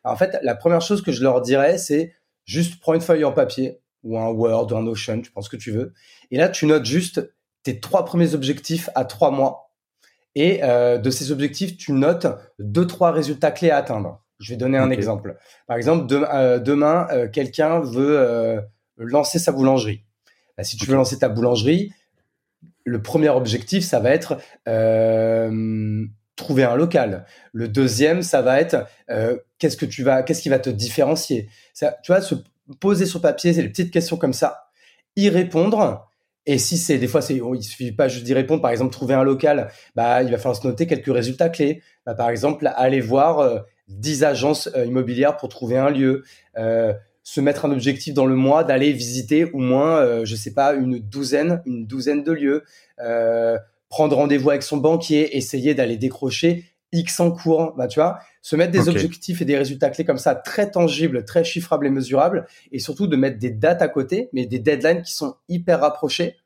en 0.05 0.17
fait, 0.17 0.39
la 0.43 0.55
première 0.55 0.81
chose 0.81 1.03
que 1.03 1.13
je 1.13 1.23
leur 1.23 1.41
dirais, 1.41 1.79
c'est 1.79 2.15
juste 2.45 2.81
prends 2.81 2.95
une 2.95 3.01
feuille 3.01 3.25
en 3.25 3.33
papier 3.33 3.81
ou 4.03 4.19
un 4.19 4.29
Word 4.29 4.73
ou 4.73 4.77
un 4.77 4.83
Notion, 4.83 5.21
tu 5.21 5.31
penses 5.31 5.49
que 5.49 5.57
tu 5.57 5.71
veux. 5.71 5.93
Et 6.31 6.39
là, 6.39 6.49
tu 6.49 6.67
notes 6.67 6.85
juste 6.85 7.33
tes 7.63 7.81
trois 7.81 8.05
premiers 8.05 8.35
objectifs 8.35 8.89
à 8.95 9.05
trois 9.05 9.31
mois. 9.31 9.71
Et 10.35 10.61
euh, 10.63 10.99
de 10.99 11.11
ces 11.11 11.33
objectifs, 11.33 11.77
tu 11.77 11.93
notes 11.93 12.27
deux, 12.59 12.87
trois 12.87 13.11
résultats 13.11 13.51
clés 13.51 13.71
à 13.71 13.79
atteindre. 13.79 14.23
Je 14.39 14.53
vais 14.53 14.57
donner 14.57 14.79
un 14.79 14.91
exemple. 14.91 15.37
Par 15.67 15.77
exemple, 15.77 16.07
euh, 16.33 16.59
demain, 16.59 17.07
euh, 17.11 17.29
quelqu'un 17.29 17.81
veut 17.81 18.63
lancer 19.05 19.39
sa 19.39 19.53
boulangerie. 19.53 20.05
Bah, 20.57 20.65
si 20.65 20.77
tu 20.77 20.87
veux 20.87 20.95
lancer 20.95 21.19
ta 21.19 21.29
boulangerie, 21.29 21.93
le 22.85 23.03
premier 23.03 23.29
objectif, 23.29 23.85
ça 23.85 24.01
va 24.01 24.11
être 24.11 24.39
euh, 24.69 26.05
trouver 26.37 26.65
un 26.65 26.77
local. 26.77 27.27
Le 27.53 27.69
deuxième, 27.69 28.23
ça 28.23 28.43
va 28.43 28.61
être 28.61 28.87
euh, 29.11 29.37
qu'est-ce 29.59 29.77
que 29.77 29.87
tu 29.87 30.03
vas, 30.03 30.23
qu'est-ce 30.23 30.43
qui 30.43 30.49
va 30.49 30.59
te 30.59 30.71
différencier? 30.71 31.49
Ça, 31.73 31.97
tu 32.03 32.13
vois, 32.13 32.21
se 32.21 32.35
poser 32.81 33.07
sur 33.07 33.21
papier, 33.21 33.53
c'est 33.53 33.63
des 33.63 33.69
petites 33.69 33.93
questions 33.93 34.17
comme 34.17 34.33
ça, 34.33 34.65
y 35.17 35.29
répondre. 35.29 36.07
Et 36.47 36.59
si 36.59 36.79
c'est 36.79 36.99
des 36.99 37.07
fois, 37.07 37.21
c'est, 37.21 37.37
il 37.37 37.63
suffit 37.63 37.93
pas 37.93 38.09
juste 38.09 38.25
d'y 38.25 38.35
répondre. 38.35 38.63
Par 38.63 38.71
exemple, 38.71 38.93
trouver 38.93 39.15
un 39.15 39.23
local, 39.23 39.71
bah, 39.95 40.23
il 40.23 40.31
va 40.31 40.39
falloir 40.39 40.57
se 40.57 40.67
noter 40.67 40.87
quelques 40.87 41.13
résultats 41.13 41.49
clés. 41.49 41.83
Bah, 42.07 42.15
par 42.15 42.31
exemple, 42.31 42.71
aller 42.75 43.01
voir 43.01 43.39
euh, 43.41 43.61
10 43.89 44.25
agences 44.25 44.71
euh, 44.75 44.87
immobilières 44.87 45.37
pour 45.37 45.49
trouver 45.49 45.77
un 45.77 45.91
lieu. 45.91 46.25
Euh, 46.57 46.95
se 47.23 47.41
mettre 47.41 47.65
un 47.65 47.73
objectif 47.73 48.15
dans 48.15 48.27
le 48.27 48.35
mois 48.35 48.65
d'aller 48.65 48.93
visiter 48.93 49.45
au 49.45 49.59
moins, 49.59 49.99
euh, 49.99 50.25
je 50.25 50.35
sais 50.35 50.53
pas, 50.53 50.75
une 50.75 50.99
douzaine, 50.99 51.63
une 51.67 51.87
douzaine 51.87 52.23
de 52.23 52.33
lieux, 52.33 52.65
euh, 53.01 53.59
prendre 53.89 54.17
rendez-vous 54.17 54.51
avec 54.51 54.63
son 54.63 54.79
banquier, 54.79 55.37
essayer 55.37 55.75
d'aller 55.75 55.97
décrocher 55.97 56.65
X 56.93 57.21
en 57.21 57.31
cours, 57.31 57.75
bah, 57.77 57.87
tu 57.87 58.01
vois, 58.01 58.19
se 58.43 58.57
mettre 58.57 58.73
des 58.73 58.89
objectifs 58.89 59.41
et 59.43 59.45
des 59.45 59.57
résultats 59.57 59.91
clés 59.91 60.05
comme 60.05 60.19
ça, 60.19 60.35
très 60.35 60.71
tangibles, 60.71 61.25
très 61.25 61.45
chiffrables 61.45 61.87
et 61.87 61.91
mesurables, 61.91 62.47
et 62.73 62.79
surtout 62.79 63.07
de 63.07 63.17
mettre 63.17 63.39
des 63.39 63.51
dates 63.51 63.83
à 63.83 63.89
côté, 63.89 64.29
mais 64.33 64.47
des 64.47 64.59
deadlines 64.59 65.03
qui 65.03 65.15
sont 65.15 65.37
hyper 65.49 65.81
rapprochés. 65.81 66.37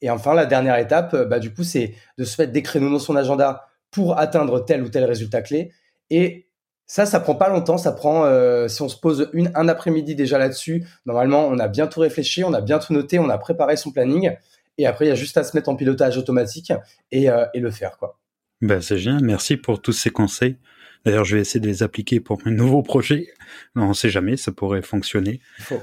Et 0.00 0.10
enfin, 0.10 0.34
la 0.34 0.46
dernière 0.46 0.78
étape, 0.78 1.16
bah, 1.28 1.40
du 1.40 1.52
coup, 1.52 1.64
c'est 1.64 1.94
de 2.16 2.24
se 2.24 2.40
mettre 2.40 2.52
des 2.52 2.62
créneaux 2.62 2.90
dans 2.90 3.00
son 3.00 3.16
agenda 3.16 3.66
pour 3.90 4.18
atteindre 4.18 4.64
tel 4.64 4.82
ou 4.82 4.88
tel 4.88 5.04
résultat 5.04 5.42
clé 5.42 5.72
et 6.10 6.47
ça, 6.88 7.04
ça 7.04 7.20
prend 7.20 7.36
pas 7.36 7.50
longtemps. 7.50 7.78
Ça 7.78 7.92
prend, 7.92 8.24
euh, 8.24 8.66
si 8.66 8.82
on 8.82 8.88
se 8.88 8.96
pose 8.96 9.28
une, 9.34 9.52
un 9.54 9.68
après-midi 9.68 10.14
déjà 10.16 10.38
là-dessus, 10.38 10.84
normalement, 11.06 11.46
on 11.46 11.58
a 11.58 11.68
bien 11.68 11.86
tout 11.86 12.00
réfléchi, 12.00 12.42
on 12.42 12.54
a 12.54 12.62
bien 12.62 12.78
tout 12.78 12.94
noté, 12.94 13.18
on 13.18 13.28
a 13.28 13.38
préparé 13.38 13.76
son 13.76 13.92
planning. 13.92 14.32
Et 14.78 14.86
après, 14.86 15.04
il 15.04 15.08
y 15.08 15.12
a 15.12 15.14
juste 15.14 15.36
à 15.36 15.44
se 15.44 15.56
mettre 15.56 15.68
en 15.68 15.76
pilotage 15.76 16.16
automatique 16.16 16.72
et, 17.12 17.30
euh, 17.30 17.44
et 17.52 17.60
le 17.60 17.70
faire, 17.70 17.98
quoi. 17.98 18.18
Ben, 18.62 18.80
c'est 18.80 18.98
génial. 18.98 19.22
Merci 19.22 19.56
pour 19.56 19.80
tous 19.80 19.92
ces 19.92 20.10
conseils. 20.10 20.56
D'ailleurs, 21.04 21.24
je 21.24 21.36
vais 21.36 21.42
essayer 21.42 21.60
de 21.60 21.66
les 21.66 21.82
appliquer 21.82 22.20
pour 22.20 22.38
mes 22.44 22.52
nouveaux 22.56 22.82
projets. 22.82 23.28
On 23.76 23.88
ne 23.88 23.92
sait 23.92 24.10
jamais, 24.10 24.36
ça 24.38 24.50
pourrait 24.50 24.82
fonctionner. 24.82 25.40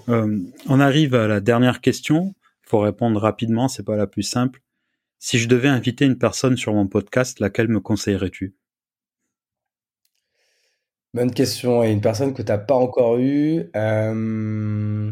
Euh, 0.10 0.40
on 0.68 0.80
arrive 0.80 1.14
à 1.14 1.28
la 1.28 1.40
dernière 1.40 1.82
question. 1.82 2.34
Il 2.66 2.70
faut 2.70 2.80
répondre 2.80 3.22
rapidement, 3.22 3.68
c'est 3.68 3.86
pas 3.86 3.96
la 3.96 4.08
plus 4.08 4.24
simple. 4.24 4.62
Si 5.20 5.38
je 5.38 5.48
devais 5.48 5.70
inviter 5.70 6.06
une 6.06 6.18
personne 6.18 6.58
sur 6.58 6.74
mon 6.74 6.88
podcast, 6.88 7.40
laquelle 7.40 7.68
me 7.68 7.80
conseillerais-tu? 7.80 8.56
Bonne 11.16 11.32
question. 11.32 11.82
Et 11.82 11.92
une 11.92 12.02
personne 12.02 12.34
que 12.34 12.42
tu 12.42 12.52
n'as 12.52 12.58
pas 12.58 12.76
encore 12.76 13.18
eue. 13.18 13.72
Euh... 13.74 15.12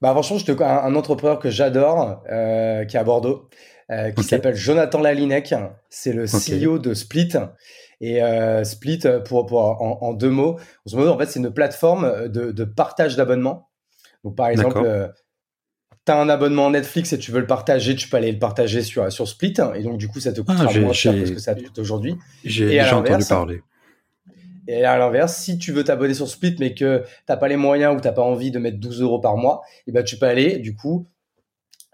Bah, 0.00 0.12
franchement, 0.12 0.38
je 0.38 0.46
te... 0.46 0.62
un, 0.62 0.84
un 0.84 0.94
entrepreneur 0.94 1.38
que 1.38 1.50
j'adore, 1.50 2.22
euh, 2.32 2.86
qui 2.86 2.96
est 2.96 3.00
à 3.00 3.04
Bordeaux, 3.04 3.50
euh, 3.90 4.12
qui 4.12 4.22
s'appelle 4.22 4.54
Jonathan 4.54 5.00
Lalinec. 5.00 5.54
C'est 5.90 6.14
le 6.14 6.24
CEO 6.24 6.78
de 6.78 6.94
Split. 6.94 7.34
Et 8.00 8.20
Split, 8.64 9.00
pour, 9.26 9.44
pour 9.44 9.60
en, 9.60 9.98
en, 10.00 10.14
deux 10.14 10.30
mots, 10.30 10.58
en 10.90 11.18
fait, 11.18 11.26
c'est 11.26 11.38
une 11.38 11.52
plateforme 11.52 12.28
de, 12.28 12.50
de 12.50 12.64
partage 12.64 13.14
d'abonnements. 13.14 13.68
Donc, 14.24 14.36
par 14.36 14.48
exemple, 14.48 15.12
tu 16.06 16.12
as 16.12 16.18
un 16.18 16.30
abonnement 16.30 16.70
Netflix 16.70 17.12
et 17.12 17.18
tu 17.18 17.30
veux 17.30 17.40
le 17.40 17.46
partager, 17.46 17.94
tu 17.94 18.08
peux 18.08 18.16
aller 18.16 18.32
le 18.32 18.38
partager 18.38 18.80
sur, 18.80 19.12
sur 19.12 19.28
Split. 19.28 19.54
Et 19.74 19.82
donc, 19.82 19.98
du 19.98 20.08
coup, 20.08 20.20
ça 20.20 20.32
te 20.32 20.40
coûtera 20.40 20.66
ah, 20.66 20.80
moins 20.80 20.94
cher 20.94 21.12
que 21.12 21.26
ce 21.26 21.32
que 21.32 21.40
ça 21.40 21.54
te 21.54 21.62
coûte 21.62 21.78
aujourd'hui. 21.78 22.16
J'ai 22.42 22.80
entendu 22.80 23.24
parler. 23.26 23.60
Et 24.66 24.84
à 24.84 24.98
l'inverse, 24.98 25.36
si 25.36 25.58
tu 25.58 25.72
veux 25.72 25.84
t'abonner 25.84 26.14
sur 26.14 26.28
Split 26.28 26.56
mais 26.58 26.74
que 26.74 27.04
t'as 27.26 27.36
pas 27.36 27.48
les 27.48 27.56
moyens 27.56 27.96
ou 27.96 28.00
t'as 28.00 28.12
pas 28.12 28.22
envie 28.22 28.50
de 28.50 28.58
mettre 28.58 28.78
12 28.78 29.02
euros 29.02 29.20
par 29.20 29.36
mois, 29.36 29.62
et 29.78 29.82
eh 29.88 29.92
ben 29.92 30.02
tu 30.02 30.16
peux 30.16 30.26
aller 30.26 30.58
du 30.58 30.74
coup 30.74 31.08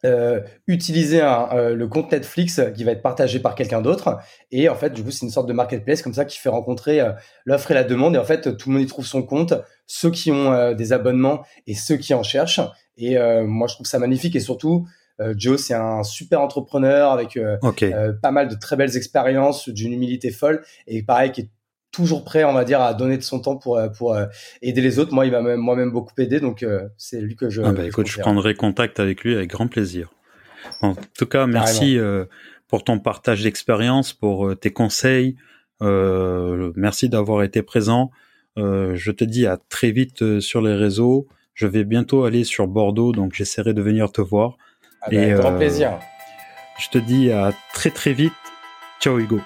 euh, 0.06 0.40
utiliser 0.66 1.20
un, 1.20 1.50
euh, 1.52 1.74
le 1.74 1.86
compte 1.86 2.10
Netflix 2.10 2.60
qui 2.74 2.84
va 2.84 2.92
être 2.92 3.02
partagé 3.02 3.38
par 3.38 3.54
quelqu'un 3.54 3.82
d'autre. 3.82 4.18
Et 4.50 4.68
en 4.68 4.74
fait, 4.74 4.90
du 4.90 5.04
coup, 5.04 5.10
c'est 5.10 5.26
une 5.26 5.30
sorte 5.30 5.46
de 5.46 5.52
marketplace 5.52 6.00
comme 6.00 6.14
ça 6.14 6.24
qui 6.24 6.38
fait 6.38 6.48
rencontrer 6.48 7.00
euh, 7.00 7.12
l'offre 7.44 7.70
et 7.70 7.74
la 7.74 7.84
demande. 7.84 8.14
Et 8.14 8.18
en 8.18 8.24
fait, 8.24 8.56
tout 8.56 8.70
le 8.70 8.76
monde 8.76 8.84
y 8.84 8.86
trouve 8.86 9.04
son 9.04 9.22
compte, 9.22 9.52
ceux 9.86 10.10
qui 10.10 10.30
ont 10.32 10.52
euh, 10.52 10.72
des 10.74 10.94
abonnements 10.94 11.44
et 11.66 11.74
ceux 11.74 11.96
qui 11.96 12.14
en 12.14 12.22
cherchent. 12.22 12.60
Et 12.96 13.16
moi, 13.46 13.66
je 13.66 13.74
trouve 13.76 13.86
ça 13.86 13.98
magnifique. 13.98 14.36
Et 14.36 14.40
surtout, 14.40 14.86
Joe, 15.34 15.58
c'est 15.58 15.72
un 15.72 16.02
super 16.02 16.42
entrepreneur 16.42 17.10
avec 17.12 17.38
pas 18.20 18.30
mal 18.30 18.48
de 18.48 18.56
très 18.56 18.76
belles 18.76 18.94
expériences, 18.94 19.70
d'une 19.70 19.94
humilité 19.94 20.30
folle. 20.30 20.62
Et 20.86 21.02
pareil, 21.02 21.32
qui 21.32 21.40
est 21.40 21.48
toujours 21.92 22.24
prêt, 22.24 22.44
on 22.44 22.52
va 22.52 22.64
dire, 22.64 22.80
à 22.80 22.94
donner 22.94 23.16
de 23.16 23.22
son 23.22 23.40
temps 23.40 23.56
pour 23.56 23.78
euh, 23.78 23.88
pour 23.88 24.14
euh, 24.14 24.26
aider 24.62 24.80
les 24.80 24.98
autres. 24.98 25.12
Moi, 25.12 25.26
il 25.26 25.32
m'a 25.32 25.42
même 25.42 25.60
moi-même 25.60 25.90
beaucoup 25.90 26.12
aidé, 26.18 26.40
donc 26.40 26.62
euh, 26.62 26.88
c'est 26.96 27.20
lui 27.20 27.36
que 27.36 27.50
je. 27.50 27.62
Ah 27.62 27.72
bah, 27.72 27.84
écoute, 27.84 28.06
je 28.06 28.20
prendrai 28.20 28.54
contact 28.54 29.00
avec 29.00 29.24
lui 29.24 29.34
avec 29.34 29.50
grand 29.50 29.68
plaisir. 29.68 30.10
En 30.82 30.94
tout 31.16 31.26
cas, 31.26 31.46
merci 31.46 31.98
pour 32.68 32.84
ton 32.84 32.98
partage 32.98 33.42
d'expérience, 33.42 34.12
pour 34.12 34.56
tes 34.58 34.70
conseils. 34.70 35.36
merci 35.80 37.08
d'avoir 37.08 37.42
été 37.42 37.62
présent. 37.62 38.10
je 38.56 39.10
te 39.10 39.24
dis 39.24 39.46
à 39.46 39.58
très 39.68 39.90
vite 39.90 40.40
sur 40.40 40.60
les 40.60 40.74
réseaux. 40.74 41.26
Je 41.54 41.66
vais 41.66 41.84
bientôt 41.84 42.24
aller 42.24 42.44
sur 42.44 42.66
Bordeaux, 42.68 43.12
donc 43.12 43.34
j'essaierai 43.34 43.74
de 43.74 43.82
venir 43.82 44.12
te 44.12 44.20
voir. 44.20 44.56
Ah 45.02 45.08
bah, 45.10 45.20
avec 45.20 45.34
grand 45.34 45.56
plaisir. 45.56 45.98
Je 46.78 46.88
te 46.88 46.98
dis 46.98 47.30
à 47.30 47.52
très 47.74 47.90
très 47.90 48.12
vite. 48.12 48.32
Ciao 49.00 49.18
Hugo. 49.18 49.40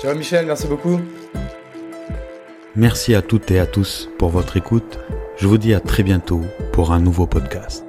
Ciao 0.00 0.14
Michel, 0.14 0.46
merci 0.46 0.66
beaucoup. 0.66 1.00
Merci 2.76 3.14
à 3.14 3.22
toutes 3.22 3.50
et 3.50 3.58
à 3.58 3.66
tous 3.66 4.08
pour 4.18 4.30
votre 4.30 4.56
écoute. 4.56 4.98
Je 5.36 5.46
vous 5.46 5.58
dis 5.58 5.74
à 5.74 5.80
très 5.80 6.02
bientôt 6.02 6.42
pour 6.72 6.92
un 6.92 7.00
nouveau 7.00 7.26
podcast. 7.26 7.87